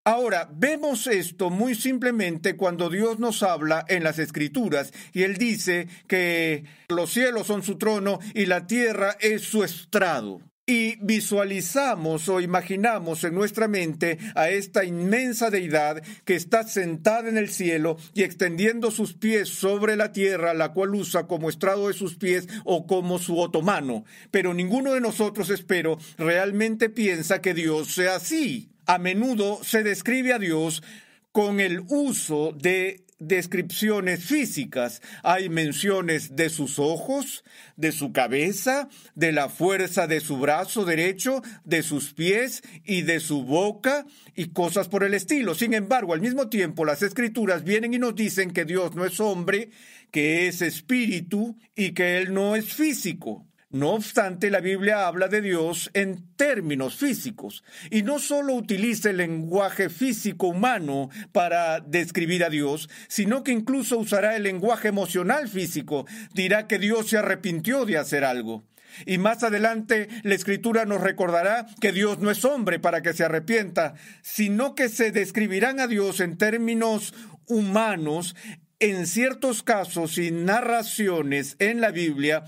Ahora, 0.05 0.49
vemos 0.51 1.07
esto 1.07 1.51
muy 1.51 1.75
simplemente 1.75 2.57
cuando 2.57 2.89
Dios 2.89 3.19
nos 3.19 3.43
habla 3.43 3.85
en 3.89 4.05
las 4.05 4.19
Escrituras 4.19 4.91
y 5.13 5.25
Él 5.25 5.37
dice 5.37 5.87
que 6.07 6.65
los 6.89 7.11
cielos 7.11 7.47
son 7.47 7.63
su 7.63 7.77
trono 7.77 8.19
y 8.33 8.47
la 8.47 8.67
tierra 8.67 9.19
es 9.21 9.43
su 9.43 9.65
estrado. 9.65 10.41
Y 10.69 10.97
visualizamos 11.01 12.29
o 12.29 12.41
imaginamos 12.41 13.25
en 13.25 13.35
nuestra 13.35 13.69
mente 13.69 14.19
a 14.35 14.51
esta 14.51 14.85
inmensa 14.85 15.49
deidad 15.49 16.03
que 16.27 16.35
está 16.35 16.63
sentada 16.63 17.31
en 17.31 17.39
el 17.39 17.49
cielo 17.49 17.97
y 18.13 18.23
extendiendo 18.23 18.91
sus 18.91 19.15
pies 19.15 19.49
sobre 19.49 19.97
la 19.97 20.13
tierra, 20.13 20.53
la 20.53 20.75
cual 20.75 20.95
usa 20.95 21.27
como 21.27 21.49
estrado 21.49 21.89
de 21.89 21.95
sus 21.95 22.17
pies 22.17 22.47
o 22.65 22.87
como 22.87 23.19
su 23.19 23.39
otomano. 23.39 24.05
Pero 24.31 24.53
ninguno 24.53 24.93
de 24.93 25.01
nosotros, 25.01 25.49
espero, 25.49 25.99
realmente 26.19 26.91
piensa 26.91 27.41
que 27.41 27.55
Dios 27.55 27.95
sea 27.95 28.17
así 28.17 28.69
a 28.89 28.97
menudo 28.97 29.63
se 29.63 29.83
describe 29.83 30.33
a 30.33 30.39
Dios 30.39 30.83
con 31.31 31.61
el 31.61 31.83
uso 31.89 32.53
de 32.53 33.05
descripciones 33.19 34.25
físicas. 34.25 35.03
Hay 35.23 35.49
menciones 35.49 36.37
de 36.37 36.51
sus 36.51 36.79
ojos, 36.79 37.45
de 37.77 37.93
su 37.93 38.13
cabeza, 38.13 38.89
de 39.15 39.33
la 39.33 39.49
fuerza 39.49 40.07
de 40.07 40.21
su 40.21 40.39
brazo 40.39 40.85
derecho, 40.85 41.43
de 41.65 41.83
sus 41.83 42.15
pies 42.15 42.63
y 42.85 43.03
de 43.03 43.21
su 43.21 43.43
boca 43.45 44.07
y 44.35 44.51
cosas 44.51 44.89
por 44.89 45.03
el 45.03 45.15
estilo. 45.15 45.55
Sin 45.55 45.75
embargo, 45.75 46.13
al 46.13 46.21
mismo 46.21 46.49
tiempo 46.49 46.85
las 46.85 47.03
escrituras 47.03 47.65
vienen 47.65 47.95
y 47.95 47.99
nos 47.99 48.15
dicen 48.15 48.53
que 48.53 48.65
Dios 48.65 48.95
no 48.95 49.05
es 49.05 49.19
hombre, 49.21 49.71
que 50.11 50.47
es 50.47 50.63
espíritu 50.63 51.57
y 51.75 51.93
que 51.93 52.19
Él 52.19 52.33
no 52.33 52.57
es 52.57 52.73
físico. 52.73 53.48
No 53.71 53.91
obstante, 53.91 54.51
la 54.51 54.61
Biblia 54.61 55.07
habla 55.07 55.29
de 55.29 55.43
Dios 55.43 55.91
en 55.93 56.35
términos 56.37 56.97
físicos 56.97 57.63
y 57.91 58.03
no 58.03 58.19
solo 58.19 58.55
utiliza 58.55 59.11
el 59.11 59.19
lenguaje 59.19 59.91
físico 59.91 60.47
humano 60.47 61.11
para 61.33 61.81
describir 61.81 62.45
a 62.45 62.49
Dios, 62.49 62.89
sino 63.09 63.45
que 63.45 63.53
incluso 63.53 63.99
usará 63.99 64.37
el 64.37 64.45
lenguaje 64.45 64.89
emocional 64.89 65.49
físico. 65.49 66.07
Dirá 66.33 66.67
que 66.67 66.79
Dios 66.79 67.11
se 67.11 67.19
arrepintió 67.19 67.85
de 67.85 67.99
hacer 67.99 68.25
algo. 68.25 68.65
Y 69.05 69.19
más 69.19 69.43
adelante 69.43 70.09
la 70.23 70.35
escritura 70.35 70.87
nos 70.87 71.03
recordará 71.03 71.67
que 71.79 71.93
Dios 71.93 72.21
no 72.21 72.31
es 72.31 72.47
hombre 72.47 72.79
para 72.79 73.03
que 73.03 73.13
se 73.13 73.25
arrepienta, 73.25 73.93
sino 74.23 74.75
que 74.75 74.89
se 74.89 75.13
describirán 75.13 75.79
a 75.79 75.89
Dios 75.89 76.21
en 76.21 76.39
términos 76.39 77.13
humanos 77.47 78.35
en 78.81 79.07
ciertos 79.07 79.63
casos 79.63 80.17
y 80.17 80.31
narraciones 80.31 81.57
en 81.59 81.83
la 81.83 81.91
Biblia 81.91 82.45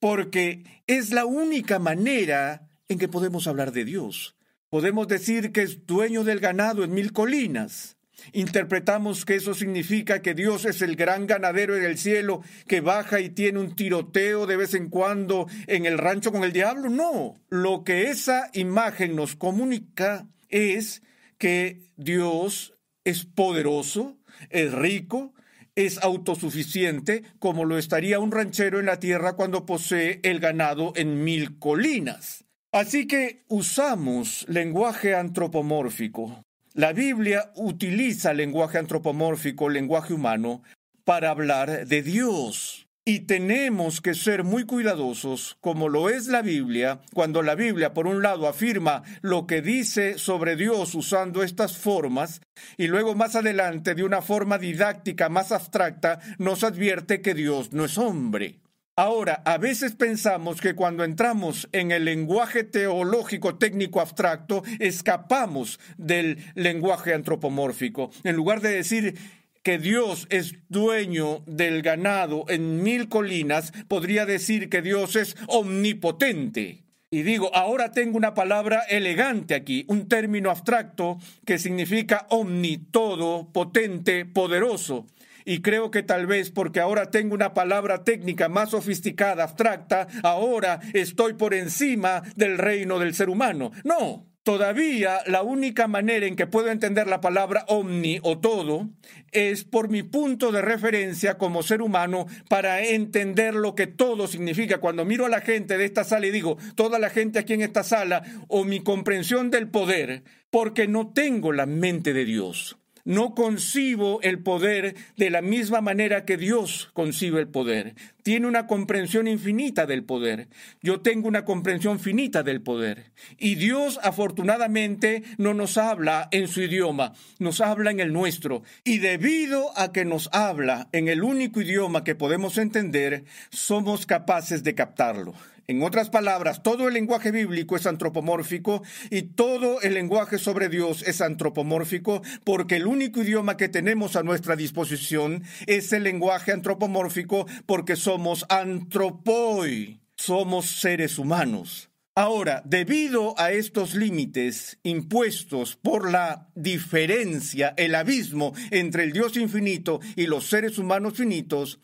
porque 0.00 0.64
es 0.86 1.12
la 1.12 1.26
única 1.26 1.78
manera 1.78 2.68
en 2.88 2.98
que 2.98 3.08
podemos 3.08 3.46
hablar 3.46 3.72
de 3.72 3.84
Dios. 3.84 4.34
Podemos 4.68 5.06
decir 5.06 5.52
que 5.52 5.62
es 5.62 5.86
dueño 5.86 6.24
del 6.24 6.40
ganado 6.40 6.82
en 6.82 6.92
mil 6.92 7.12
colinas. 7.12 7.96
Interpretamos 8.32 9.24
que 9.24 9.36
eso 9.36 9.54
significa 9.54 10.20
que 10.20 10.34
Dios 10.34 10.64
es 10.64 10.82
el 10.82 10.96
gran 10.96 11.26
ganadero 11.26 11.76
en 11.76 11.84
el 11.84 11.96
cielo 11.98 12.42
que 12.66 12.80
baja 12.80 13.20
y 13.20 13.30
tiene 13.30 13.58
un 13.58 13.74
tiroteo 13.74 14.46
de 14.46 14.56
vez 14.56 14.74
en 14.74 14.90
cuando 14.90 15.46
en 15.66 15.86
el 15.86 15.98
rancho 15.98 16.32
con 16.32 16.44
el 16.44 16.52
diablo. 16.52 16.90
No, 16.90 17.40
lo 17.48 17.84
que 17.84 18.10
esa 18.10 18.50
imagen 18.52 19.16
nos 19.16 19.36
comunica 19.36 20.28
es 20.48 21.02
que 21.38 21.80
Dios 21.96 22.74
es 23.04 23.24
poderoso, 23.24 24.18
es 24.50 24.72
rico, 24.72 25.34
es 25.74 25.98
autosuficiente 26.02 27.22
como 27.38 27.64
lo 27.64 27.78
estaría 27.78 28.18
un 28.18 28.32
ranchero 28.32 28.80
en 28.80 28.86
la 28.86 29.00
tierra 29.00 29.34
cuando 29.34 29.66
posee 29.66 30.20
el 30.22 30.40
ganado 30.40 30.92
en 30.96 31.24
mil 31.24 31.58
colinas. 31.58 32.44
Así 32.72 33.06
que 33.06 33.44
usamos 33.48 34.46
lenguaje 34.48 35.14
antropomórfico. 35.14 36.42
La 36.74 36.92
Biblia 36.92 37.50
utiliza 37.56 38.32
lenguaje 38.32 38.78
antropomórfico, 38.78 39.68
lenguaje 39.68 40.14
humano, 40.14 40.62
para 41.04 41.30
hablar 41.30 41.86
de 41.86 42.02
Dios. 42.02 42.86
Y 43.10 43.18
tenemos 43.18 44.00
que 44.00 44.14
ser 44.14 44.44
muy 44.44 44.66
cuidadosos, 44.66 45.56
como 45.60 45.88
lo 45.88 46.10
es 46.10 46.28
la 46.28 46.42
Biblia, 46.42 47.00
cuando 47.12 47.42
la 47.42 47.56
Biblia, 47.56 47.92
por 47.92 48.06
un 48.06 48.22
lado, 48.22 48.46
afirma 48.46 49.02
lo 49.20 49.48
que 49.48 49.62
dice 49.62 50.16
sobre 50.16 50.54
Dios 50.54 50.94
usando 50.94 51.42
estas 51.42 51.76
formas, 51.76 52.40
y 52.76 52.86
luego 52.86 53.16
más 53.16 53.34
adelante, 53.34 53.96
de 53.96 54.04
una 54.04 54.22
forma 54.22 54.58
didáctica 54.58 55.28
más 55.28 55.50
abstracta, 55.50 56.20
nos 56.38 56.62
advierte 56.62 57.20
que 57.20 57.34
Dios 57.34 57.72
no 57.72 57.84
es 57.84 57.98
hombre. 57.98 58.60
Ahora, 58.94 59.42
a 59.44 59.58
veces 59.58 59.96
pensamos 59.96 60.60
que 60.60 60.74
cuando 60.74 61.02
entramos 61.02 61.68
en 61.72 61.90
el 61.90 62.04
lenguaje 62.04 62.62
teológico 62.62 63.56
técnico 63.56 64.00
abstracto, 64.00 64.62
escapamos 64.78 65.80
del 65.96 66.38
lenguaje 66.54 67.14
antropomórfico. 67.14 68.10
En 68.22 68.36
lugar 68.36 68.60
de 68.60 68.68
decir 68.68 69.18
que 69.62 69.78
Dios 69.78 70.26
es 70.30 70.54
dueño 70.68 71.42
del 71.46 71.82
ganado 71.82 72.44
en 72.48 72.82
mil 72.82 73.08
colinas, 73.08 73.72
podría 73.88 74.26
decir 74.26 74.68
que 74.68 74.82
Dios 74.82 75.16
es 75.16 75.36
omnipotente. 75.48 76.84
Y 77.12 77.22
digo, 77.22 77.50
ahora 77.54 77.90
tengo 77.90 78.16
una 78.16 78.34
palabra 78.34 78.82
elegante 78.88 79.56
aquí, 79.56 79.84
un 79.88 80.08
término 80.08 80.48
abstracto 80.48 81.18
que 81.44 81.58
significa 81.58 82.26
omni, 82.30 82.78
todo, 82.78 83.50
potente, 83.52 84.24
poderoso. 84.24 85.06
Y 85.44 85.60
creo 85.60 85.90
que 85.90 86.04
tal 86.04 86.26
vez 86.28 86.50
porque 86.50 86.78
ahora 86.78 87.10
tengo 87.10 87.34
una 87.34 87.52
palabra 87.52 88.04
técnica 88.04 88.48
más 88.48 88.70
sofisticada, 88.70 89.42
abstracta, 89.42 90.06
ahora 90.22 90.78
estoy 90.92 91.34
por 91.34 91.54
encima 91.54 92.22
del 92.36 92.58
reino 92.58 93.00
del 93.00 93.14
ser 93.14 93.28
humano. 93.28 93.72
No, 93.82 94.29
Todavía 94.50 95.20
la 95.26 95.42
única 95.42 95.86
manera 95.86 96.26
en 96.26 96.34
que 96.34 96.48
puedo 96.48 96.72
entender 96.72 97.06
la 97.06 97.20
palabra 97.20 97.64
omni 97.68 98.18
o 98.24 98.40
todo 98.40 98.88
es 99.30 99.62
por 99.62 99.88
mi 99.88 100.02
punto 100.02 100.50
de 100.50 100.60
referencia 100.60 101.38
como 101.38 101.62
ser 101.62 101.82
humano 101.82 102.26
para 102.48 102.82
entender 102.82 103.54
lo 103.54 103.76
que 103.76 103.86
todo 103.86 104.26
significa. 104.26 104.78
Cuando 104.78 105.04
miro 105.04 105.24
a 105.24 105.28
la 105.28 105.40
gente 105.40 105.78
de 105.78 105.84
esta 105.84 106.02
sala 106.02 106.26
y 106.26 106.32
digo, 106.32 106.58
toda 106.74 106.98
la 106.98 107.10
gente 107.10 107.38
aquí 107.38 107.52
en 107.52 107.60
esta 107.60 107.84
sala, 107.84 108.24
o 108.48 108.64
mi 108.64 108.80
comprensión 108.80 109.52
del 109.52 109.68
poder, 109.68 110.24
porque 110.50 110.88
no 110.88 111.12
tengo 111.12 111.52
la 111.52 111.66
mente 111.66 112.12
de 112.12 112.24
Dios. 112.24 112.79
No 113.04 113.34
concibo 113.34 114.20
el 114.22 114.40
poder 114.40 114.94
de 115.16 115.30
la 115.30 115.42
misma 115.42 115.80
manera 115.80 116.24
que 116.24 116.36
Dios 116.36 116.90
concibe 116.92 117.40
el 117.40 117.48
poder. 117.48 117.94
Tiene 118.22 118.46
una 118.46 118.66
comprensión 118.66 119.26
infinita 119.26 119.86
del 119.86 120.04
poder. 120.04 120.48
Yo 120.82 121.00
tengo 121.00 121.28
una 121.28 121.44
comprensión 121.44 121.98
finita 121.98 122.42
del 122.42 122.60
poder. 122.60 123.12
Y 123.38 123.54
Dios 123.54 123.98
afortunadamente 124.02 125.22
no 125.38 125.54
nos 125.54 125.78
habla 125.78 126.28
en 126.30 126.48
su 126.48 126.60
idioma, 126.60 127.14
nos 127.38 127.60
habla 127.60 127.90
en 127.90 128.00
el 128.00 128.12
nuestro. 128.12 128.62
Y 128.84 128.98
debido 128.98 129.76
a 129.78 129.92
que 129.92 130.04
nos 130.04 130.28
habla 130.32 130.88
en 130.92 131.08
el 131.08 131.22
único 131.22 131.60
idioma 131.60 132.04
que 132.04 132.14
podemos 132.14 132.58
entender, 132.58 133.24
somos 133.50 134.06
capaces 134.06 134.62
de 134.62 134.74
captarlo. 134.74 135.34
En 135.70 135.84
otras 135.84 136.10
palabras, 136.10 136.64
todo 136.64 136.88
el 136.88 136.94
lenguaje 136.94 137.30
bíblico 137.30 137.76
es 137.76 137.86
antropomórfico 137.86 138.82
y 139.08 139.22
todo 139.22 139.80
el 139.82 139.94
lenguaje 139.94 140.36
sobre 140.36 140.68
Dios 140.68 141.04
es 141.06 141.20
antropomórfico 141.20 142.22
porque 142.42 142.74
el 142.74 142.88
único 142.88 143.22
idioma 143.22 143.56
que 143.56 143.68
tenemos 143.68 144.16
a 144.16 144.24
nuestra 144.24 144.56
disposición 144.56 145.44
es 145.68 145.92
el 145.92 146.02
lenguaje 146.02 146.50
antropomórfico 146.50 147.46
porque 147.66 147.94
somos 147.94 148.46
antropoi, 148.48 150.00
somos 150.16 150.66
seres 150.66 151.20
humanos. 151.20 151.88
Ahora, 152.16 152.64
debido 152.66 153.38
a 153.38 153.52
estos 153.52 153.94
límites 153.94 154.80
impuestos 154.82 155.76
por 155.76 156.10
la 156.10 156.48
diferencia, 156.56 157.74
el 157.76 157.94
abismo 157.94 158.54
entre 158.72 159.04
el 159.04 159.12
Dios 159.12 159.36
infinito 159.36 160.00
y 160.16 160.26
los 160.26 160.48
seres 160.48 160.78
humanos 160.78 161.14
finitos, 161.14 161.78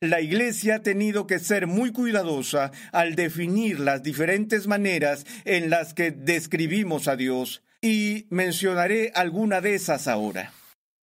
la 0.00 0.20
Iglesia 0.20 0.76
ha 0.76 0.82
tenido 0.82 1.26
que 1.26 1.38
ser 1.38 1.66
muy 1.66 1.92
cuidadosa 1.92 2.70
al 2.92 3.14
definir 3.14 3.80
las 3.80 4.02
diferentes 4.02 4.66
maneras 4.66 5.24
en 5.44 5.70
las 5.70 5.94
que 5.94 6.10
describimos 6.10 7.08
a 7.08 7.16
Dios 7.16 7.62
y 7.80 8.26
mencionaré 8.30 9.12
alguna 9.14 9.60
de 9.60 9.74
esas 9.74 10.06
ahora. 10.08 10.52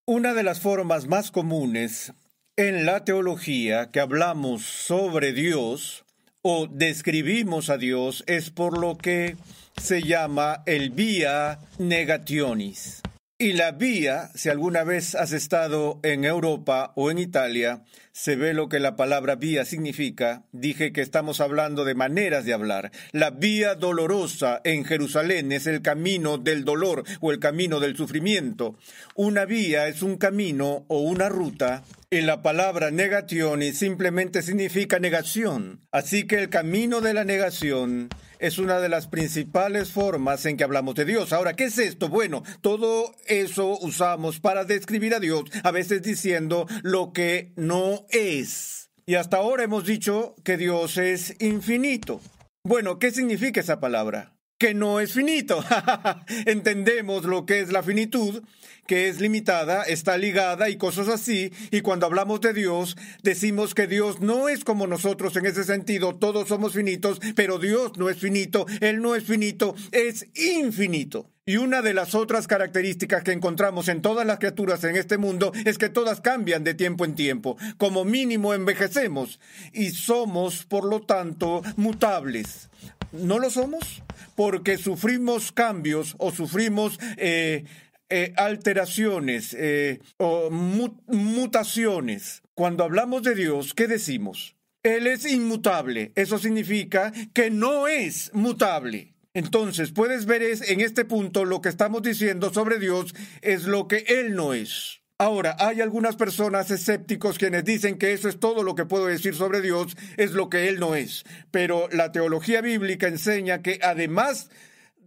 Una 0.06 0.34
de 0.34 0.44
las 0.44 0.60
formas 0.60 1.08
más 1.08 1.32
comunes 1.32 2.14
en 2.56 2.86
la 2.86 3.04
teología 3.04 3.90
que 3.90 4.00
hablamos 4.00 4.64
sobre 4.64 5.34
Dios 5.34 6.06
o 6.44 6.68
describimos 6.68 7.70
a 7.70 7.78
Dios 7.78 8.24
es 8.28 8.52
por 8.52 8.78
lo 8.78 8.98
que 8.98 9.38
se 9.82 10.04
llama 10.04 10.62
el 10.66 10.92
vía 10.92 11.60
negationis. 11.80 13.02
Y 13.40 13.54
la 13.54 13.72
vía, 13.72 14.30
si 14.36 14.50
alguna 14.50 14.84
vez 14.84 15.16
has 15.16 15.32
estado 15.32 16.00
en 16.04 16.26
Europa 16.26 16.94
o 16.96 17.10
en 17.10 17.18
Italia, 17.18 17.82
se 18.14 18.36
ve 18.36 18.54
lo 18.54 18.70
que 18.70 18.80
la 18.80 18.96
palabra 18.96 19.36
vía 19.36 19.66
significa. 19.66 20.44
Dije 20.52 20.94
que 20.94 21.02
estamos 21.02 21.42
hablando 21.42 21.84
de 21.84 21.96
maneras 21.96 22.46
de 22.46 22.54
hablar. 22.54 22.92
La 23.12 23.32
vía 23.32 23.74
dolorosa 23.74 24.62
en 24.64 24.86
Jerusalén 24.86 25.52
es 25.52 25.66
el 25.66 25.82
camino 25.82 26.38
del 26.38 26.64
dolor 26.64 27.04
o 27.20 27.32
el 27.32 27.40
camino 27.40 27.80
del 27.80 27.98
sufrimiento. 27.98 28.78
Una 29.16 29.46
vía 29.46 29.88
es 29.88 30.04
un 30.04 30.18
camino 30.18 30.86
o 30.88 31.00
una 31.00 31.28
ruta 31.28 31.84
y 32.12 32.22
la 32.22 32.44
palabra 32.44 32.92
negación 32.92 33.64
simplemente 33.74 34.44
significa 34.44 35.00
negación. 35.00 35.82
Así 35.92 36.28
que 36.28 36.38
el 36.38 36.50
camino 36.50 37.02
de 37.02 37.16
la 37.16 37.24
negación 37.24 38.10
es 38.44 38.58
una 38.58 38.80
de 38.82 38.90
las 38.90 39.08
principales 39.08 39.92
formas 39.92 40.46
en 40.46 40.58
que 40.58 40.66
hablamos 40.66 40.96
de 40.96 41.06
Dios. 41.06 41.32
Ahora, 41.32 41.56
¿qué 41.56 41.64
es 41.64 41.78
esto? 41.78 42.10
Bueno, 42.10 42.44
todo 42.60 43.16
eso 43.26 43.80
usamos 43.80 44.42
para 44.42 44.66
describir 44.66 45.16
a 45.16 45.22
Dios, 45.22 45.46
a 45.64 45.72
veces 45.72 46.02
diciendo 46.02 46.68
lo 46.82 47.14
que 47.14 47.54
no 47.56 48.03
es. 48.10 48.90
Y 49.06 49.16
hasta 49.16 49.38
ahora 49.38 49.64
hemos 49.64 49.86
dicho 49.86 50.36
que 50.44 50.58
Dios 50.58 50.98
es 50.98 51.36
infinito. 51.42 52.22
Bueno, 52.64 53.00
¿qué 53.00 53.12
significa 53.12 53.60
esa 53.60 53.80
palabra? 53.80 54.34
Que 54.64 54.74
no 54.74 55.02
es 55.02 55.12
finito. 55.12 55.62
Entendemos 56.46 57.26
lo 57.26 57.46
que 57.46 57.60
es 57.60 57.74
la 57.74 57.84
finitud 57.84 58.42
que 58.88 59.10
es 59.10 59.20
limitada, 59.20 59.84
está 59.84 60.18
ligada 60.18 60.70
y 60.70 60.78
cosas 60.78 61.10
así. 61.10 61.52
Y 61.70 61.82
cuando 61.82 62.06
hablamos 62.06 62.40
de 62.40 62.54
Dios, 62.54 62.96
decimos 63.24 63.76
que 63.76 63.88
Dios 63.88 64.22
no 64.22 64.48
es 64.48 64.64
como 64.64 64.88
nosotros 64.88 65.36
en 65.36 65.48
ese 65.48 65.66
sentido. 65.66 66.16
Todos 66.16 66.48
somos 66.48 66.72
finitos, 66.72 67.20
pero 67.36 67.60
Dios 67.60 67.98
no 67.98 68.08
es 68.10 68.18
finito. 68.18 68.66
Él 68.80 69.02
no 69.02 69.16
es 69.16 69.26
finito, 69.26 69.76
es 69.92 70.28
infinito. 70.34 71.30
Y 71.46 71.58
una 71.58 71.82
de 71.82 71.94
las 71.94 72.16
otras 72.16 72.48
características 72.48 73.22
que 73.22 73.34
encontramos 73.34 73.90
en 73.90 74.02
todas 74.02 74.26
las 74.26 74.40
criaturas 74.40 74.82
en 74.86 74.96
este 74.96 75.18
mundo 75.18 75.52
es 75.66 75.78
que 75.78 75.90
todas 75.90 76.22
cambian 76.22 76.64
de 76.64 76.74
tiempo 76.74 77.04
en 77.04 77.16
tiempo. 77.16 77.58
Como 77.78 78.06
mínimo 78.06 78.54
envejecemos 78.54 79.42
y 79.74 79.90
somos, 79.90 80.64
por 80.64 80.86
lo 80.86 81.02
tanto, 81.02 81.62
mutables. 81.76 82.70
¿No 83.14 83.38
lo 83.38 83.52
somos? 83.52 84.02
Porque 84.36 84.78
sufrimos 84.78 85.52
cambios 85.52 86.16
o 86.18 86.32
sufrimos 86.32 87.00
eh, 87.18 87.64
eh, 88.10 88.34
alteraciones 88.38 89.56
eh, 89.58 90.00
o 90.18 90.50
mutaciones. 90.50 92.42
Cuando 92.56 92.84
hablamos 92.84 93.22
de 93.22 93.36
Dios, 93.36 93.76
¿qué 93.76 93.88
decimos? 93.88 94.56
Él 94.82 95.06
es 95.06 95.26
inmutable. 95.26 96.12
Eso 96.16 96.40
significa 96.40 97.14
que 97.34 97.52
no 97.52 97.88
es 97.88 98.32
mutable. 98.34 99.14
Entonces, 99.36 99.92
puedes 99.92 100.26
ver 100.26 100.42
es, 100.42 100.68
en 100.68 100.82
este 100.82 101.06
punto 101.06 101.46
lo 101.46 101.62
que 101.62 101.70
estamos 101.70 102.02
diciendo 102.02 102.52
sobre 102.52 102.80
Dios 102.80 103.14
es 103.42 103.66
lo 103.66 103.88
que 103.88 104.06
Él 104.08 104.34
no 104.36 104.56
es. 104.56 105.03
Ahora, 105.20 105.56
hay 105.60 105.80
algunas 105.80 106.16
personas 106.16 106.72
escépticos 106.72 107.38
quienes 107.38 107.64
dicen 107.64 107.98
que 107.98 108.14
eso 108.14 108.28
es 108.28 108.40
todo 108.40 108.64
lo 108.64 108.76
que 108.76 108.86
puedo 108.86 109.06
decir 109.06 109.36
sobre 109.36 109.62
Dios, 109.62 109.96
es 110.18 110.32
lo 110.32 110.50
que 110.50 110.68
Él 110.68 110.80
no 110.80 110.96
es. 110.96 111.24
Pero 111.52 111.88
la 111.92 112.12
teología 112.12 112.62
bíblica 112.62 113.08
enseña 113.08 113.62
que 113.62 113.80
además 113.84 114.50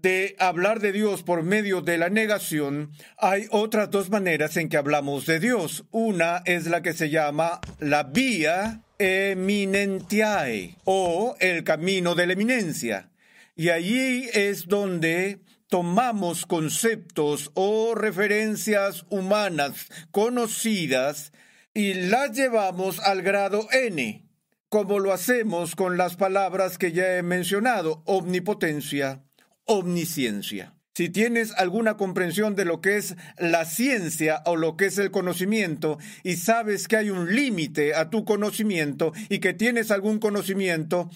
de 0.03 0.37
hablar 0.39 0.79
de 0.79 0.93
Dios 0.93 1.25
por 1.25 1.43
medio 1.43 1.81
de 1.81 1.99
la 1.99 2.09
negación, 2.09 2.93
hay 3.19 3.47
otras 3.51 3.91
dos 3.91 4.09
maneras 4.09 4.57
en 4.57 4.69
que 4.69 4.77
hablamos 4.77 5.27
de 5.27 5.41
Dios. 5.41 5.85
Una 5.91 6.43
es 6.45 6.67
la 6.67 6.83
que 6.83 6.93
se 6.93 7.11
llama 7.11 7.61
la 7.81 8.05
vía 8.05 8.83
eminentiae 8.99 10.77
o 10.85 11.37
el 11.41 11.65
camino 11.65 12.15
de 12.15 12.27
la 12.27 12.33
eminencia. 12.35 13.11
Y 13.57 13.71
allí 13.71 14.29
es 14.33 14.69
donde 14.69 15.41
tomamos 15.69 16.47
conceptos 16.47 17.51
o 17.55 17.95
referencias 17.95 19.05
humanas 19.11 19.89
conocidas 20.11 21.33
y 21.75 21.95
las 21.95 22.33
llevamos 22.33 23.01
al 23.01 23.23
grado 23.23 23.69
n, 23.73 24.27
como 24.69 24.99
lo 24.99 25.13
hacemos 25.13 25.77
con 25.77 25.97
las 25.97 26.17
palabras 26.17 26.79
que 26.79 26.93
ya 26.93 27.17
he 27.17 27.23
mencionado, 27.23 28.03
omnipotencia, 28.07 29.25
omnisciencia. 29.65 30.73
Si 30.95 31.11
tienes 31.11 31.53
alguna 31.53 31.99
comprensión 31.99 32.57
de 32.57 32.65
lo 32.65 32.81
que 32.81 32.97
es 32.97 33.17
la 33.37 33.67
ciencia 33.67 34.43
o 34.47 34.57
lo 34.57 34.79
que 34.79 34.87
es 34.87 34.97
el 34.97 35.11
conocimiento 35.11 35.99
y 36.23 36.37
sabes 36.37 36.89
que 36.89 36.97
hay 36.97 37.11
un 37.11 37.35
límite 37.37 37.95
a 37.95 38.09
tu 38.09 38.25
conocimiento 38.25 39.13
y 39.29 39.41
que 39.41 39.53
tienes 39.53 39.91
algún 39.91 40.19
conocimiento, 40.19 41.11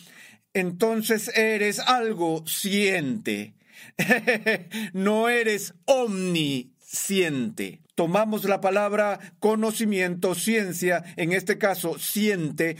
entonces 0.52 1.28
eres 1.34 1.78
algo 1.78 2.44
ciente. 2.46 3.54
no 4.92 5.28
eres 5.28 5.74
omnisciente. 5.84 7.80
Tomamos 7.94 8.44
la 8.44 8.60
palabra 8.60 9.18
conocimiento, 9.40 10.34
ciencia, 10.34 11.04
en 11.16 11.32
este 11.32 11.58
caso 11.58 11.98
siente, 11.98 12.76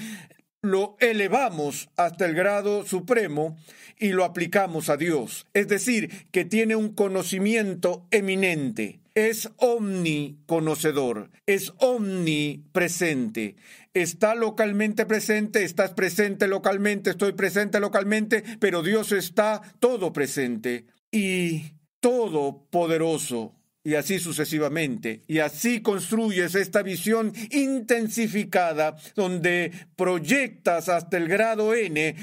lo 0.62 0.96
elevamos 1.00 1.88
hasta 1.96 2.26
el 2.26 2.34
grado 2.34 2.86
supremo 2.86 3.56
y 3.98 4.10
lo 4.10 4.24
aplicamos 4.24 4.88
a 4.88 4.96
Dios. 4.96 5.46
Es 5.54 5.68
decir, 5.68 6.26
que 6.32 6.44
tiene 6.44 6.76
un 6.76 6.94
conocimiento 6.94 8.06
eminente. 8.10 9.00
Es 9.14 9.50
omniconocedor, 9.56 11.30
es 11.46 11.72
omnipresente. 11.78 13.56
Está 13.92 14.36
localmente 14.36 15.04
presente, 15.04 15.64
estás 15.64 15.92
presente 15.94 16.46
localmente, 16.46 17.10
estoy 17.10 17.32
presente 17.32 17.80
localmente, 17.80 18.44
pero 18.60 18.82
Dios 18.82 19.10
está 19.10 19.60
todo 19.80 20.12
presente 20.12 20.86
y 21.10 21.72
todopoderoso 21.98 23.56
y 23.82 23.94
así 23.94 24.18
sucesivamente. 24.18 25.22
Y 25.26 25.38
así 25.40 25.80
construyes 25.80 26.54
esta 26.54 26.82
visión 26.82 27.32
intensificada 27.50 28.96
donde 29.16 29.72
proyectas 29.96 30.88
hasta 30.88 31.16
el 31.16 31.28
grado 31.28 31.74
n 31.74 32.14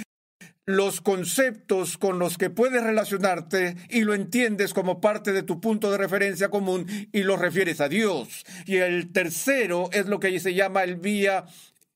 los 0.68 1.00
conceptos 1.00 1.98
con 1.98 2.20
los 2.20 2.38
que 2.38 2.50
puedes 2.50 2.84
relacionarte 2.84 3.78
y 3.90 4.02
lo 4.02 4.14
entiendes 4.14 4.74
como 4.74 5.00
parte 5.00 5.32
de 5.32 5.42
tu 5.42 5.62
punto 5.62 5.90
de 5.90 5.98
referencia 5.98 6.50
común 6.50 6.86
y 7.14 7.24
lo 7.24 7.38
refieres 7.38 7.80
a 7.80 7.88
Dios. 7.88 8.46
Y 8.66 8.76
el 8.76 9.12
tercero 9.14 9.90
es 9.94 10.08
lo 10.08 10.20
que 10.20 10.40
se 10.42 10.54
llama 10.54 10.84
el 10.84 10.98
vía 10.98 11.46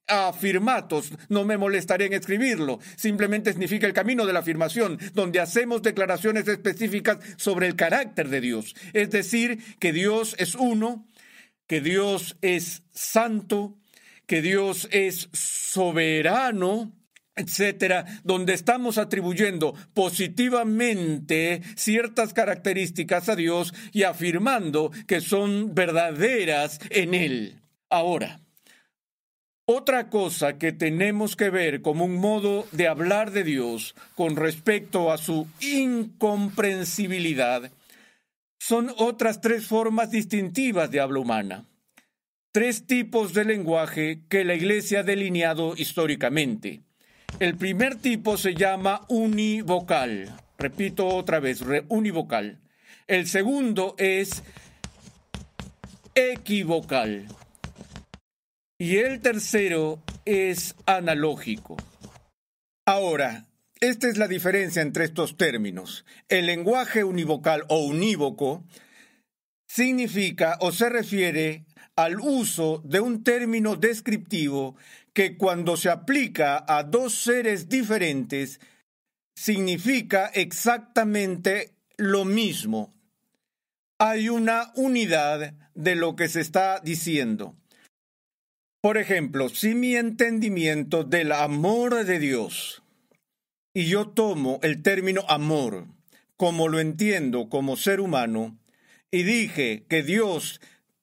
afirmatos, 0.07 1.11
no 1.29 1.45
me 1.45 1.57
molestaré 1.57 2.05
en 2.05 2.13
escribirlo, 2.13 2.79
simplemente 2.95 3.51
significa 3.51 3.87
el 3.87 3.93
camino 3.93 4.25
de 4.25 4.33
la 4.33 4.39
afirmación, 4.39 4.97
donde 5.13 5.39
hacemos 5.39 5.81
declaraciones 5.81 6.47
específicas 6.47 7.17
sobre 7.37 7.67
el 7.67 7.75
carácter 7.75 8.27
de 8.27 8.41
Dios, 8.41 8.75
es 8.93 9.09
decir, 9.09 9.59
que 9.79 9.93
Dios 9.93 10.35
es 10.37 10.55
uno, 10.55 11.07
que 11.67 11.79
Dios 11.79 12.35
es 12.41 12.83
santo, 12.91 13.77
que 14.25 14.41
Dios 14.41 14.89
es 14.91 15.29
soberano, 15.31 16.91
etcétera, 17.41 18.05
donde 18.23 18.53
estamos 18.53 18.97
atribuyendo 18.97 19.75
positivamente 19.93 21.61
ciertas 21.75 22.33
características 22.33 23.29
a 23.29 23.35
Dios 23.35 23.73
y 23.91 24.03
afirmando 24.03 24.91
que 25.07 25.19
son 25.19 25.75
verdaderas 25.75 26.79
en 26.89 27.13
Él. 27.13 27.59
Ahora, 27.89 28.39
otra 29.65 30.09
cosa 30.09 30.57
que 30.57 30.71
tenemos 30.71 31.35
que 31.35 31.49
ver 31.49 31.81
como 31.81 32.05
un 32.05 32.15
modo 32.15 32.65
de 32.71 32.87
hablar 32.87 33.31
de 33.31 33.43
Dios 33.43 33.95
con 34.15 34.35
respecto 34.35 35.11
a 35.11 35.17
su 35.17 35.47
incomprensibilidad 35.59 37.71
son 38.59 38.93
otras 38.97 39.41
tres 39.41 39.65
formas 39.65 40.11
distintivas 40.11 40.91
de 40.91 40.99
habla 40.99 41.19
humana. 41.19 41.65
Tres 42.51 42.85
tipos 42.85 43.33
de 43.33 43.45
lenguaje 43.45 44.21
que 44.29 44.43
la 44.43 44.53
Iglesia 44.55 44.99
ha 44.99 45.03
delineado 45.03 45.73
históricamente. 45.77 46.81
El 47.39 47.57
primer 47.57 47.95
tipo 47.95 48.37
se 48.37 48.53
llama 48.53 49.05
univocal. 49.07 50.35
Repito 50.57 51.07
otra 51.07 51.39
vez, 51.39 51.63
univocal. 51.89 52.59
El 53.07 53.27
segundo 53.27 53.95
es 53.97 54.43
equivocal. 56.13 57.27
Y 58.77 58.97
el 58.97 59.21
tercero 59.21 60.03
es 60.25 60.75
analógico. 60.85 61.77
Ahora, 62.85 63.45
esta 63.79 64.07
es 64.07 64.17
la 64.17 64.27
diferencia 64.27 64.81
entre 64.81 65.05
estos 65.05 65.37
términos. 65.37 66.05
El 66.29 66.45
lenguaje 66.45 67.03
univocal 67.03 67.63
o 67.67 67.79
unívoco 67.79 68.63
significa 69.67 70.57
o 70.59 70.71
se 70.71 70.89
refiere 70.89 71.65
al 71.95 72.19
uso 72.19 72.81
de 72.85 72.99
un 72.99 73.23
término 73.23 73.75
descriptivo 73.75 74.75
que 75.13 75.37
cuando 75.37 75.77
se 75.77 75.89
aplica 75.89 76.63
a 76.67 76.83
dos 76.83 77.13
seres 77.15 77.69
diferentes 77.69 78.59
significa 79.35 80.27
exactamente 80.27 81.75
lo 81.97 82.25
mismo. 82.25 82.93
Hay 83.99 84.29
una 84.29 84.71
unidad 84.75 85.53
de 85.75 85.95
lo 85.95 86.15
que 86.15 86.27
se 86.27 86.41
está 86.41 86.79
diciendo. 86.79 87.55
Por 88.81 88.97
ejemplo, 88.97 89.49
si 89.49 89.75
mi 89.75 89.95
entendimiento 89.95 91.03
del 91.03 91.31
amor 91.31 92.05
de 92.05 92.17
Dios, 92.17 92.81
y 93.73 93.85
yo 93.85 94.09
tomo 94.09 94.59
el 94.63 94.81
término 94.81 95.23
amor 95.27 95.85
como 96.35 96.67
lo 96.67 96.79
entiendo 96.79 97.49
como 97.49 97.77
ser 97.77 98.01
humano, 98.01 98.57
y 99.11 99.21
dije 99.21 99.85
que 99.87 100.01
Dios 100.01 100.59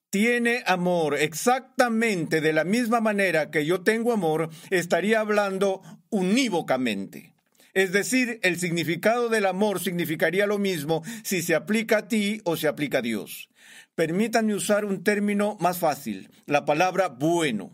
tiene 0.09 0.63
amor 0.65 1.15
exactamente 1.17 2.41
de 2.41 2.53
la 2.53 2.63
misma 2.63 2.99
manera 2.99 3.51
que 3.51 3.65
yo 3.65 3.81
tengo 3.81 4.13
amor, 4.13 4.49
estaría 4.69 5.19
hablando 5.19 5.81
unívocamente. 6.09 7.33
Es 7.73 7.91
decir, 7.91 8.39
el 8.41 8.59
significado 8.59 9.29
del 9.29 9.45
amor 9.45 9.79
significaría 9.79 10.47
lo 10.47 10.57
mismo 10.57 11.03
si 11.23 11.41
se 11.41 11.55
aplica 11.55 11.99
a 11.99 12.07
ti 12.07 12.41
o 12.43 12.57
se 12.57 12.67
aplica 12.67 12.99
a 12.99 13.01
Dios. 13.03 13.49
Permítanme 13.95 14.55
usar 14.55 14.85
un 14.85 15.03
término 15.03 15.57
más 15.59 15.77
fácil, 15.77 16.29
la 16.45 16.65
palabra 16.65 17.09
bueno. 17.09 17.71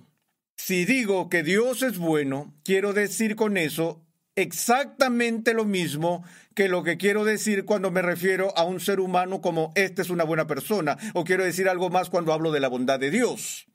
Si 0.58 0.86
digo 0.86 1.30
que 1.30 1.44
Dios 1.44 1.82
es 1.82 1.98
bueno, 1.98 2.54
quiero 2.64 2.94
decir 2.94 3.36
con 3.36 3.58
eso 3.58 4.05
exactamente 4.36 5.54
lo 5.54 5.66
mismo 5.66 6.24
que 6.54 6.70
lo 6.70 6.84
que 6.84 6.98
quiero 6.98 7.26
decir 7.26 7.66
cuando 7.66 7.92
me 7.92 8.02
refiero 8.02 8.58
a 8.58 8.64
un 8.64 8.80
ser 8.80 9.00
humano 9.00 9.42
como 9.42 9.72
este 9.76 10.02
es 10.02 10.10
una 10.10 10.24
buena 10.24 10.48
persona, 10.48 10.98
o 11.14 11.24
quiero 11.24 11.44
decir 11.44 11.70
algo 11.70 11.90
más 11.90 12.10
cuando 12.10 12.34
hablo 12.34 12.52
de 12.52 12.60
la 12.60 12.70
bondad 12.70 13.00
de 13.00 13.12
Dios. 13.12 13.68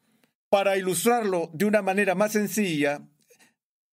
Para 0.48 0.76
ilustrarlo 0.76 1.50
de 1.52 1.66
una 1.66 1.82
manera 1.82 2.14
más 2.14 2.32
sencilla, 2.32 3.02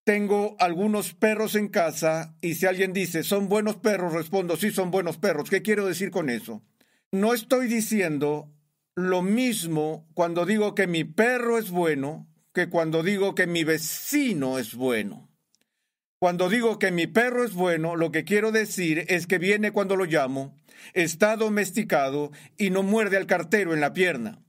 tengo 0.04 0.56
algunos 0.58 1.12
perros 1.12 1.54
en 1.54 1.68
casa 1.68 2.34
y 2.40 2.54
si 2.54 2.66
alguien 2.66 2.94
dice, 2.94 3.22
son 3.22 3.48
buenos 3.48 3.76
perros, 3.76 4.14
respondo, 4.14 4.56
sí, 4.56 4.70
son 4.70 4.90
buenos 4.90 5.18
perros. 5.18 5.50
¿Qué 5.50 5.60
quiero 5.60 5.86
decir 5.86 6.10
con 6.10 6.30
eso? 6.30 6.62
No 7.12 7.34
estoy 7.34 7.68
diciendo 7.68 8.50
lo 8.94 9.22
mismo 9.22 10.08
cuando 10.14 10.46
digo 10.46 10.74
que 10.74 10.86
mi 10.86 11.04
perro 11.04 11.58
es 11.58 11.70
bueno 11.70 12.26
que 12.54 12.68
cuando 12.68 13.02
digo 13.02 13.34
que 13.34 13.46
mi 13.46 13.64
vecino 13.64 14.58
es 14.58 14.74
bueno. 14.74 15.28
Cuando 16.20 16.48
digo 16.48 16.80
que 16.80 16.90
mi 16.90 17.06
perro 17.06 17.44
es 17.44 17.54
bueno, 17.54 17.94
lo 17.94 18.10
que 18.10 18.24
quiero 18.24 18.50
decir 18.50 19.04
es 19.08 19.28
que 19.28 19.38
viene 19.38 19.70
cuando 19.70 19.94
lo 19.94 20.04
llamo, 20.04 20.56
está 20.92 21.36
domesticado 21.36 22.32
y 22.56 22.70
no 22.70 22.82
muerde 22.82 23.16
al 23.16 23.26
cartero 23.26 23.72
en 23.72 23.80
la 23.80 23.92
pierna. 23.92 24.42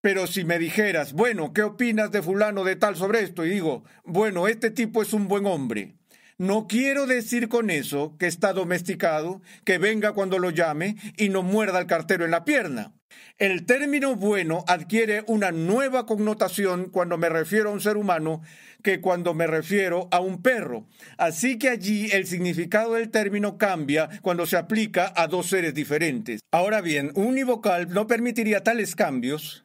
Pero 0.00 0.26
si 0.26 0.44
me 0.44 0.58
dijeras, 0.58 1.12
bueno, 1.12 1.52
¿qué 1.52 1.62
opinas 1.62 2.10
de 2.10 2.22
fulano 2.22 2.64
de 2.64 2.76
tal 2.76 2.96
sobre 2.96 3.20
esto? 3.20 3.44
Y 3.44 3.50
digo, 3.50 3.84
bueno, 4.04 4.48
este 4.48 4.70
tipo 4.70 5.02
es 5.02 5.12
un 5.12 5.28
buen 5.28 5.44
hombre. 5.44 5.94
No 6.38 6.66
quiero 6.66 7.06
decir 7.06 7.48
con 7.50 7.68
eso 7.68 8.16
que 8.18 8.26
está 8.26 8.54
domesticado, 8.54 9.42
que 9.64 9.76
venga 9.76 10.12
cuando 10.12 10.38
lo 10.38 10.50
llame 10.50 10.96
y 11.18 11.28
no 11.28 11.42
muerda 11.42 11.78
al 11.78 11.86
cartero 11.86 12.24
en 12.24 12.30
la 12.30 12.44
pierna. 12.44 12.94
El 13.38 13.66
término 13.66 14.14
bueno 14.14 14.64
adquiere 14.68 15.24
una 15.26 15.50
nueva 15.50 16.06
connotación 16.06 16.90
cuando 16.90 17.18
me 17.18 17.28
refiero 17.28 17.70
a 17.70 17.72
un 17.72 17.80
ser 17.80 17.96
humano 17.96 18.42
que 18.82 19.00
cuando 19.00 19.34
me 19.34 19.46
refiero 19.46 20.08
a 20.10 20.20
un 20.20 20.42
perro. 20.42 20.86
Así 21.16 21.58
que 21.58 21.68
allí 21.68 22.08
el 22.12 22.26
significado 22.26 22.94
del 22.94 23.10
término 23.10 23.58
cambia 23.58 24.08
cuando 24.22 24.46
se 24.46 24.56
aplica 24.56 25.12
a 25.16 25.26
dos 25.26 25.46
seres 25.46 25.74
diferentes. 25.74 26.40
Ahora 26.52 26.80
bien, 26.80 27.12
univocal 27.14 27.88
no 27.90 28.06
permitiría 28.06 28.62
tales 28.62 28.94
cambios 28.94 29.64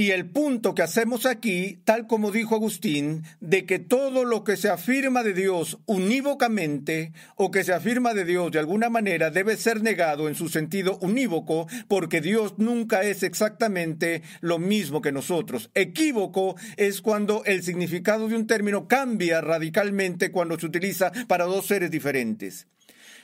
y 0.00 0.12
el 0.12 0.30
punto 0.30 0.74
que 0.74 0.80
hacemos 0.80 1.26
aquí, 1.26 1.82
tal 1.84 2.06
como 2.06 2.30
dijo 2.30 2.54
Agustín, 2.54 3.24
de 3.40 3.66
que 3.66 3.78
todo 3.78 4.24
lo 4.24 4.44
que 4.44 4.56
se 4.56 4.70
afirma 4.70 5.22
de 5.22 5.34
Dios 5.34 5.78
unívocamente 5.84 7.12
o 7.36 7.50
que 7.50 7.64
se 7.64 7.74
afirma 7.74 8.14
de 8.14 8.24
Dios 8.24 8.50
de 8.50 8.60
alguna 8.60 8.88
manera 8.88 9.30
debe 9.30 9.58
ser 9.58 9.82
negado 9.82 10.26
en 10.26 10.34
su 10.34 10.48
sentido 10.48 10.96
unívoco, 11.02 11.66
porque 11.86 12.22
Dios 12.22 12.54
nunca 12.56 13.02
es 13.02 13.22
exactamente 13.22 14.22
lo 14.40 14.58
mismo 14.58 15.02
que 15.02 15.12
nosotros. 15.12 15.70
Equívoco 15.74 16.56
es 16.78 17.02
cuando 17.02 17.44
el 17.44 17.62
significado 17.62 18.26
de 18.26 18.36
un 18.36 18.46
término 18.46 18.88
cambia 18.88 19.42
radicalmente 19.42 20.30
cuando 20.30 20.58
se 20.58 20.64
utiliza 20.64 21.12
para 21.28 21.44
dos 21.44 21.66
seres 21.66 21.90
diferentes. 21.90 22.68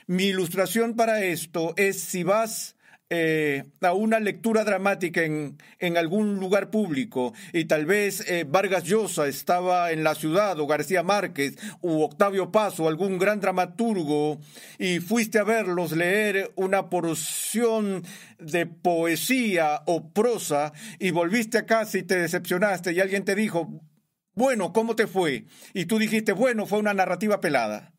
Mi 0.05 0.25
ilustración 0.25 0.95
para 0.95 1.23
esto 1.23 1.73
es 1.75 1.99
si 1.99 2.21
vas 2.21 2.76
eh, 3.09 3.63
a 3.81 3.93
una 3.93 4.19
lectura 4.19 4.65
dramática 4.65 5.23
en, 5.23 5.57
en, 5.79 5.95
algún 5.95 6.41
lugar 6.41 6.69
público 6.69 7.33
y 7.53 7.63
tal 7.63 7.85
vez 7.85 8.29
eh, 8.29 8.45
Vargas 8.45 8.83
Llosa 8.83 9.27
estaba 9.27 9.93
en 9.93 10.03
la 10.03 10.13
ciudad 10.13 10.59
o 10.59 10.67
García 10.67 11.03
Márquez 11.03 11.55
u 11.79 12.01
Octavio 12.01 12.51
Paz 12.51 12.81
o 12.81 12.89
algún 12.89 13.17
gran 13.17 13.39
dramaturgo 13.39 14.39
y 14.77 14.99
fuiste 14.99 15.39
a 15.39 15.45
verlos 15.45 15.93
leer 15.93 16.51
una 16.57 16.89
porción 16.89 18.03
de 18.39 18.65
poesía 18.65 19.83
o 19.85 20.11
prosa 20.11 20.73
y 20.99 21.11
volviste 21.11 21.59
a 21.59 21.65
casa 21.65 21.97
y 21.99 22.03
te 22.03 22.19
decepcionaste 22.19 22.91
y 22.91 22.99
alguien 22.99 23.23
te 23.23 23.35
dijo, 23.35 23.81
bueno, 24.33 24.73
¿cómo 24.73 24.97
te 24.97 25.07
fue? 25.07 25.45
Y 25.73 25.85
tú 25.85 25.97
dijiste, 25.97 26.33
bueno, 26.33 26.65
fue 26.65 26.79
una 26.79 26.93
narrativa 26.93 27.39
pelada. 27.39 27.93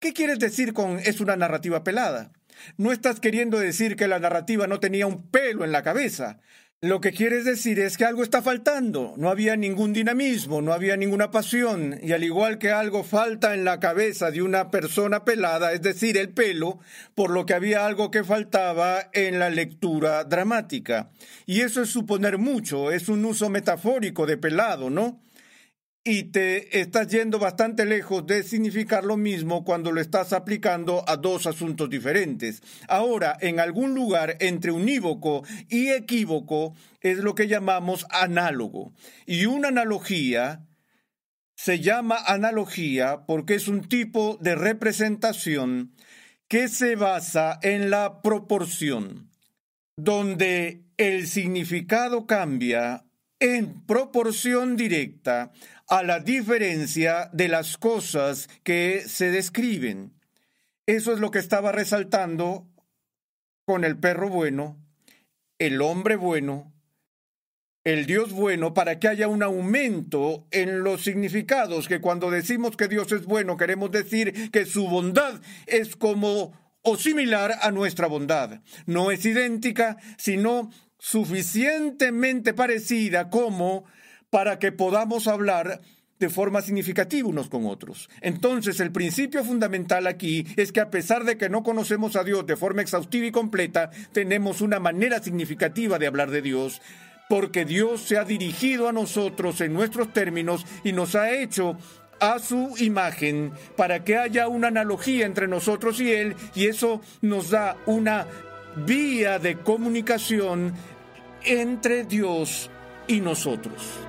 ¿Qué 0.00 0.12
quieres 0.12 0.38
decir 0.38 0.74
con 0.74 0.98
es 0.98 1.20
una 1.20 1.34
narrativa 1.34 1.82
pelada? 1.82 2.30
No 2.76 2.92
estás 2.92 3.20
queriendo 3.20 3.58
decir 3.58 3.96
que 3.96 4.08
la 4.08 4.18
narrativa 4.18 4.66
no 4.66 4.80
tenía 4.80 5.06
un 5.06 5.30
pelo 5.30 5.64
en 5.64 5.72
la 5.72 5.82
cabeza. 5.82 6.40
Lo 6.84 7.00
que 7.00 7.12
quieres 7.12 7.46
decir 7.46 7.80
es 7.80 7.96
que 7.96 8.04
algo 8.04 8.22
está 8.22 8.42
faltando. 8.42 9.14
No 9.16 9.30
había 9.30 9.56
ningún 9.56 9.94
dinamismo, 9.94 10.60
no 10.60 10.74
había 10.74 10.98
ninguna 10.98 11.30
pasión. 11.30 11.98
Y 12.02 12.12
al 12.12 12.24
igual 12.24 12.58
que 12.58 12.72
algo 12.72 13.04
falta 13.04 13.54
en 13.54 13.64
la 13.64 13.80
cabeza 13.80 14.30
de 14.30 14.42
una 14.42 14.70
persona 14.70 15.24
pelada, 15.24 15.72
es 15.72 15.80
decir, 15.80 16.18
el 16.18 16.28
pelo, 16.28 16.80
por 17.14 17.30
lo 17.30 17.46
que 17.46 17.54
había 17.54 17.86
algo 17.86 18.10
que 18.10 18.22
faltaba 18.22 19.08
en 19.14 19.38
la 19.38 19.48
lectura 19.48 20.24
dramática. 20.24 21.08
Y 21.46 21.62
eso 21.62 21.80
es 21.80 21.88
suponer 21.88 22.36
mucho, 22.36 22.92
es 22.92 23.08
un 23.08 23.24
uso 23.24 23.48
metafórico 23.48 24.26
de 24.26 24.36
pelado, 24.36 24.90
¿no? 24.90 25.23
Y 26.04 26.24
te 26.24 26.80
estás 26.80 27.08
yendo 27.08 27.38
bastante 27.38 27.86
lejos 27.86 28.26
de 28.26 28.42
significar 28.42 29.04
lo 29.04 29.16
mismo 29.16 29.64
cuando 29.64 29.90
lo 29.90 30.02
estás 30.02 30.34
aplicando 30.34 31.02
a 31.08 31.16
dos 31.16 31.46
asuntos 31.46 31.88
diferentes. 31.88 32.62
Ahora, 32.88 33.38
en 33.40 33.58
algún 33.58 33.94
lugar 33.94 34.36
entre 34.40 34.70
unívoco 34.70 35.44
y 35.70 35.88
equívoco 35.88 36.74
es 37.00 37.18
lo 37.18 37.34
que 37.34 37.48
llamamos 37.48 38.06
análogo. 38.10 38.92
Y 39.24 39.46
una 39.46 39.68
analogía 39.68 40.66
se 41.56 41.80
llama 41.80 42.18
analogía 42.26 43.24
porque 43.26 43.54
es 43.54 43.66
un 43.66 43.88
tipo 43.88 44.38
de 44.42 44.56
representación 44.56 45.94
que 46.48 46.68
se 46.68 46.96
basa 46.96 47.58
en 47.62 47.88
la 47.88 48.20
proporción, 48.20 49.30
donde 49.96 50.84
el 50.98 51.26
significado 51.26 52.26
cambia 52.26 53.04
en 53.44 53.84
proporción 53.84 54.74
directa 54.74 55.52
a 55.86 56.02
la 56.02 56.18
diferencia 56.18 57.28
de 57.34 57.48
las 57.48 57.76
cosas 57.76 58.48
que 58.62 59.02
se 59.06 59.30
describen. 59.30 60.14
Eso 60.86 61.12
es 61.12 61.20
lo 61.20 61.30
que 61.30 61.40
estaba 61.40 61.70
resaltando 61.70 62.66
con 63.66 63.84
el 63.84 63.98
perro 63.98 64.30
bueno, 64.30 64.78
el 65.58 65.82
hombre 65.82 66.16
bueno, 66.16 66.72
el 67.84 68.06
Dios 68.06 68.32
bueno, 68.32 68.72
para 68.72 68.98
que 68.98 69.08
haya 69.08 69.28
un 69.28 69.42
aumento 69.42 70.46
en 70.50 70.82
los 70.82 71.02
significados, 71.02 71.86
que 71.86 72.00
cuando 72.00 72.30
decimos 72.30 72.78
que 72.78 72.88
Dios 72.88 73.12
es 73.12 73.26
bueno, 73.26 73.58
queremos 73.58 73.90
decir 73.90 74.50
que 74.52 74.64
su 74.64 74.88
bondad 74.88 75.38
es 75.66 75.96
como 75.96 76.58
o 76.80 76.96
similar 76.96 77.58
a 77.60 77.70
nuestra 77.70 78.06
bondad. 78.06 78.62
No 78.86 79.10
es 79.10 79.24
idéntica, 79.26 79.98
sino 80.16 80.70
suficientemente 81.04 82.54
parecida 82.54 83.28
como 83.28 83.84
para 84.30 84.58
que 84.58 84.72
podamos 84.72 85.28
hablar 85.28 85.82
de 86.18 86.30
forma 86.30 86.62
significativa 86.62 87.28
unos 87.28 87.50
con 87.50 87.66
otros. 87.66 88.08
Entonces, 88.22 88.80
el 88.80 88.90
principio 88.90 89.44
fundamental 89.44 90.06
aquí 90.06 90.46
es 90.56 90.72
que 90.72 90.80
a 90.80 90.88
pesar 90.88 91.24
de 91.24 91.36
que 91.36 91.50
no 91.50 91.62
conocemos 91.62 92.16
a 92.16 92.24
Dios 92.24 92.46
de 92.46 92.56
forma 92.56 92.80
exhaustiva 92.80 93.26
y 93.26 93.32
completa, 93.32 93.90
tenemos 94.12 94.62
una 94.62 94.80
manera 94.80 95.22
significativa 95.22 95.98
de 95.98 96.06
hablar 96.06 96.30
de 96.30 96.40
Dios, 96.40 96.80
porque 97.28 97.66
Dios 97.66 98.00
se 98.00 98.16
ha 98.16 98.24
dirigido 98.24 98.88
a 98.88 98.92
nosotros 98.92 99.60
en 99.60 99.74
nuestros 99.74 100.10
términos 100.10 100.64
y 100.84 100.92
nos 100.92 101.16
ha 101.16 101.30
hecho 101.32 101.76
a 102.18 102.38
su 102.38 102.76
imagen 102.78 103.52
para 103.76 104.04
que 104.04 104.16
haya 104.16 104.48
una 104.48 104.68
analogía 104.68 105.26
entre 105.26 105.48
nosotros 105.48 106.00
y 106.00 106.12
Él, 106.12 106.34
y 106.54 106.64
eso 106.64 107.02
nos 107.20 107.50
da 107.50 107.76
una 107.84 108.26
vía 108.76 109.38
de 109.38 109.56
comunicación 109.56 110.74
entre 111.44 112.04
Dios 112.04 112.70
y 113.06 113.20
nosotros. 113.20 114.00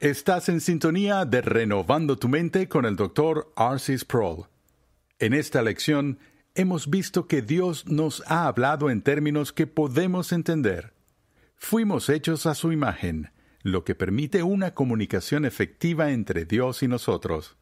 Estás 0.00 0.48
en 0.48 0.60
sintonía 0.60 1.24
de 1.24 1.40
Renovando 1.40 2.16
tu 2.16 2.28
Mente 2.28 2.68
con 2.68 2.84
el 2.84 2.96
Dr. 2.96 3.52
Arcis 3.56 4.02
Sproul. 4.02 4.46
En 5.18 5.34
esta 5.34 5.62
lección 5.62 6.18
hemos 6.54 6.88
visto 6.88 7.26
que 7.26 7.42
Dios 7.42 7.86
nos 7.86 8.22
ha 8.26 8.46
hablado 8.46 8.90
en 8.90 9.02
términos 9.02 9.52
que 9.52 9.66
podemos 9.66 10.32
entender. 10.32 10.94
Fuimos 11.56 12.08
hechos 12.08 12.46
a 12.46 12.54
su 12.54 12.72
imagen, 12.72 13.30
lo 13.62 13.84
que 13.84 13.96
permite 13.96 14.42
una 14.44 14.74
comunicación 14.74 15.44
efectiva 15.44 16.10
entre 16.12 16.44
Dios 16.44 16.82
y 16.82 16.88
nosotros. 16.88 17.56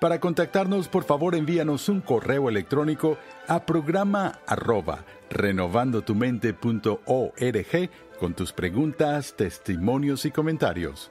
Para 0.00 0.20
contactarnos, 0.20 0.88
por 0.88 1.04
favor 1.04 1.34
envíanos 1.34 1.88
un 1.88 2.02
correo 2.02 2.50
electrónico 2.50 3.16
a 3.48 3.64
programa 3.64 4.40
arroba 4.46 5.06
renovandotumente.org 5.30 7.90
con 8.18 8.34
tus 8.34 8.52
preguntas, 8.52 9.34
testimonios 9.36 10.24
y 10.24 10.30
comentarios. 10.30 11.10